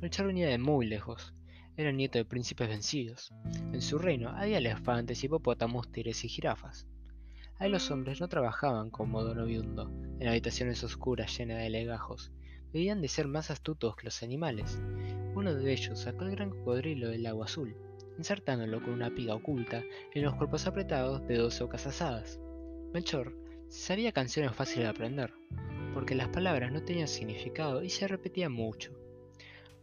Melchor 0.00 0.28
venía 0.28 0.46
de 0.46 0.58
muy 0.58 0.86
lejos. 0.86 1.34
Era 1.76 1.90
nieto 1.90 2.16
de 2.16 2.24
príncipes 2.24 2.68
vencidos. 2.68 3.32
En 3.72 3.82
su 3.82 3.98
reino 3.98 4.28
había 4.28 4.58
elefantes, 4.58 5.24
hipopótamos, 5.24 5.90
tigres 5.90 6.24
y 6.24 6.28
jirafas. 6.28 6.86
Ahí 7.60 7.70
los 7.70 7.90
hombres 7.90 8.22
no 8.22 8.28
trabajaban 8.28 8.88
como 8.88 9.22
Don 9.22 9.38
Oviundo, 9.38 9.92
en 10.18 10.28
habitaciones 10.28 10.82
oscuras 10.82 11.36
llenas 11.36 11.58
de 11.58 11.68
legajos. 11.68 12.32
Debían 12.72 13.02
de 13.02 13.08
ser 13.08 13.28
más 13.28 13.50
astutos 13.50 13.96
que 13.96 14.06
los 14.06 14.22
animales. 14.22 14.80
Uno 15.34 15.54
de 15.54 15.70
ellos 15.70 16.00
sacó 16.00 16.24
el 16.24 16.30
gran 16.30 16.48
cocodrilo 16.48 17.10
del 17.10 17.26
agua 17.26 17.44
azul, 17.44 17.76
insertándolo 18.16 18.80
con 18.80 18.94
una 18.94 19.14
piga 19.14 19.34
oculta 19.34 19.84
en 20.14 20.22
los 20.22 20.36
cuerpos 20.36 20.66
apretados 20.66 21.28
de 21.28 21.36
dos 21.36 21.60
ocas 21.60 21.86
asadas. 21.86 22.40
Melchor 22.94 23.36
sabía 23.68 24.12
canciones 24.12 24.54
fáciles 24.54 24.84
de 24.84 24.90
aprender, 24.90 25.30
porque 25.92 26.14
las 26.14 26.28
palabras 26.28 26.72
no 26.72 26.82
tenían 26.82 27.08
significado 27.08 27.82
y 27.82 27.90
se 27.90 28.08
repetían 28.08 28.52
mucho. 28.52 28.94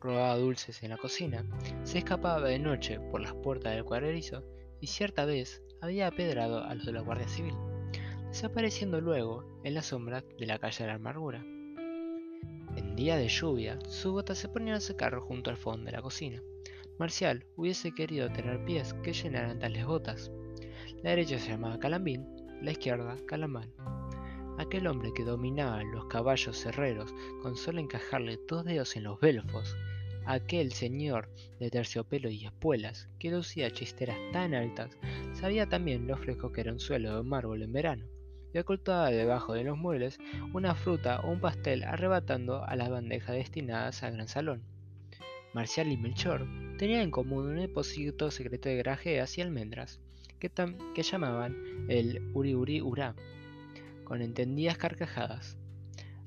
Robaba 0.01 0.35
dulces 0.35 0.81
en 0.81 0.89
la 0.89 0.97
cocina, 0.97 1.45
se 1.83 1.99
escapaba 1.99 2.41
de 2.47 2.57
noche 2.57 2.99
por 3.11 3.21
las 3.21 3.35
puertas 3.35 3.75
del 3.75 3.85
cuadrizo 3.85 4.43
y 4.81 4.87
cierta 4.87 5.25
vez 5.25 5.61
había 5.79 6.07
apedrado 6.07 6.63
a 6.63 6.73
los 6.73 6.85
de 6.87 6.91
la 6.91 7.01
Guardia 7.01 7.27
Civil, 7.27 7.53
desapareciendo 8.37 9.01
luego 9.01 9.43
en 9.63 9.73
la 9.73 9.81
sombra 9.81 10.23
de 10.37 10.45
la 10.45 10.59
calle 10.59 10.83
de 10.83 10.87
la 10.89 10.97
amargura. 10.97 11.43
En 12.75 12.95
día 12.95 13.17
de 13.17 13.27
lluvia, 13.27 13.79
sus 13.87 14.11
botas 14.11 14.37
se 14.37 14.47
ponían 14.47 14.75
a 14.75 14.79
secar 14.79 15.17
junto 15.17 15.49
al 15.49 15.57
fondo 15.57 15.87
de 15.87 15.93
la 15.93 16.03
cocina. 16.03 16.39
Marcial 16.99 17.47
hubiese 17.55 17.95
querido 17.95 18.29
tener 18.31 18.63
pies 18.63 18.93
que 19.01 19.13
llenaran 19.13 19.57
tales 19.57 19.87
botas. 19.87 20.31
La 21.01 21.09
derecha 21.09 21.39
se 21.39 21.49
llamaba 21.49 21.79
Calambín, 21.79 22.27
la 22.61 22.73
izquierda 22.73 23.17
Calamán. 23.25 23.73
Aquel 24.59 24.85
hombre 24.85 25.13
que 25.15 25.23
dominaba 25.23 25.81
los 25.81 26.05
caballos 26.05 26.63
herreros 26.63 27.15
con 27.41 27.55
solo 27.55 27.79
encajarle 27.79 28.37
dos 28.47 28.63
dedos 28.65 28.95
en 28.95 29.05
los 29.05 29.19
belfos, 29.19 29.75
aquel 30.27 30.73
señor 30.73 31.27
de 31.59 31.71
terciopelo 31.71 32.29
y 32.29 32.45
espuelas 32.45 33.09
que 33.17 33.31
lucía 33.31 33.71
chisteras 33.71 34.19
tan 34.31 34.53
altas, 34.53 34.95
sabía 35.33 35.67
también 35.67 36.05
lo 36.05 36.17
fresco 36.17 36.51
que 36.51 36.61
era 36.61 36.71
un 36.71 36.79
suelo 36.79 37.17
de 37.17 37.23
mármol 37.23 37.63
en 37.63 37.73
verano, 37.73 38.05
y 38.53 38.57
ocultaba 38.57 39.09
debajo 39.09 39.53
de 39.53 39.63
los 39.63 39.77
muebles 39.77 40.19
una 40.53 40.75
fruta 40.75 41.19
o 41.21 41.31
un 41.31 41.39
pastel 41.39 41.83
arrebatando 41.83 42.63
a 42.63 42.75
las 42.75 42.89
bandejas 42.89 43.35
destinadas 43.35 44.03
al 44.03 44.13
gran 44.13 44.27
salón. 44.27 44.63
Marcial 45.53 45.91
y 45.91 45.97
Melchor 45.97 46.45
tenían 46.77 47.01
en 47.01 47.11
común 47.11 47.47
un 47.47 47.55
depósito 47.57 48.31
secreto 48.31 48.69
de 48.69 48.77
grajeas 48.77 49.37
y 49.37 49.41
almendras, 49.41 49.99
que, 50.39 50.51
que 50.93 51.03
llamaban 51.03 51.55
el 51.89 52.21
Uri 52.33 52.53
Uri 52.53 52.81
Urá, 52.81 53.15
con 54.03 54.21
entendidas 54.21 54.77
carcajadas. 54.77 55.57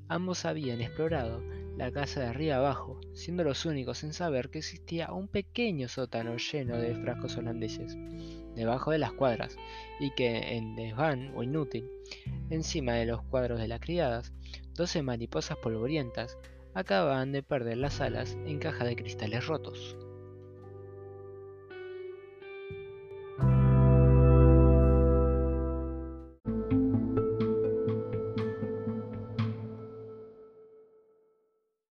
Ambos 0.07 0.45
habían 0.45 0.81
explorado 0.81 1.41
la 1.77 1.91
casa 1.91 2.19
de 2.19 2.27
arriba 2.27 2.57
abajo, 2.57 2.99
siendo 3.13 3.43
los 3.43 3.65
únicos 3.65 4.03
en 4.03 4.13
saber 4.13 4.49
que 4.49 4.59
existía 4.59 5.13
un 5.13 5.27
pequeño 5.27 5.87
sótano 5.87 6.35
lleno 6.35 6.77
de 6.77 6.95
frascos 6.95 7.37
holandeses, 7.37 7.97
debajo 8.55 8.91
de 8.91 8.99
las 8.99 9.13
cuadras, 9.13 9.57
y 9.99 10.11
que 10.11 10.55
en 10.55 10.75
desván 10.75 11.31
o 11.35 11.43
inútil, 11.43 11.89
encima 12.49 12.93
de 12.93 13.05
los 13.05 13.21
cuadros 13.23 13.59
de 13.59 13.67
las 13.67 13.79
criadas, 13.79 14.33
doce 14.75 15.01
mariposas 15.01 15.57
polvorientas 15.57 16.37
acababan 16.73 17.31
de 17.31 17.43
perder 17.43 17.77
las 17.77 18.01
alas 18.01 18.37
en 18.45 18.59
caja 18.59 18.85
de 18.85 18.95
cristales 18.95 19.47
rotos. 19.47 19.97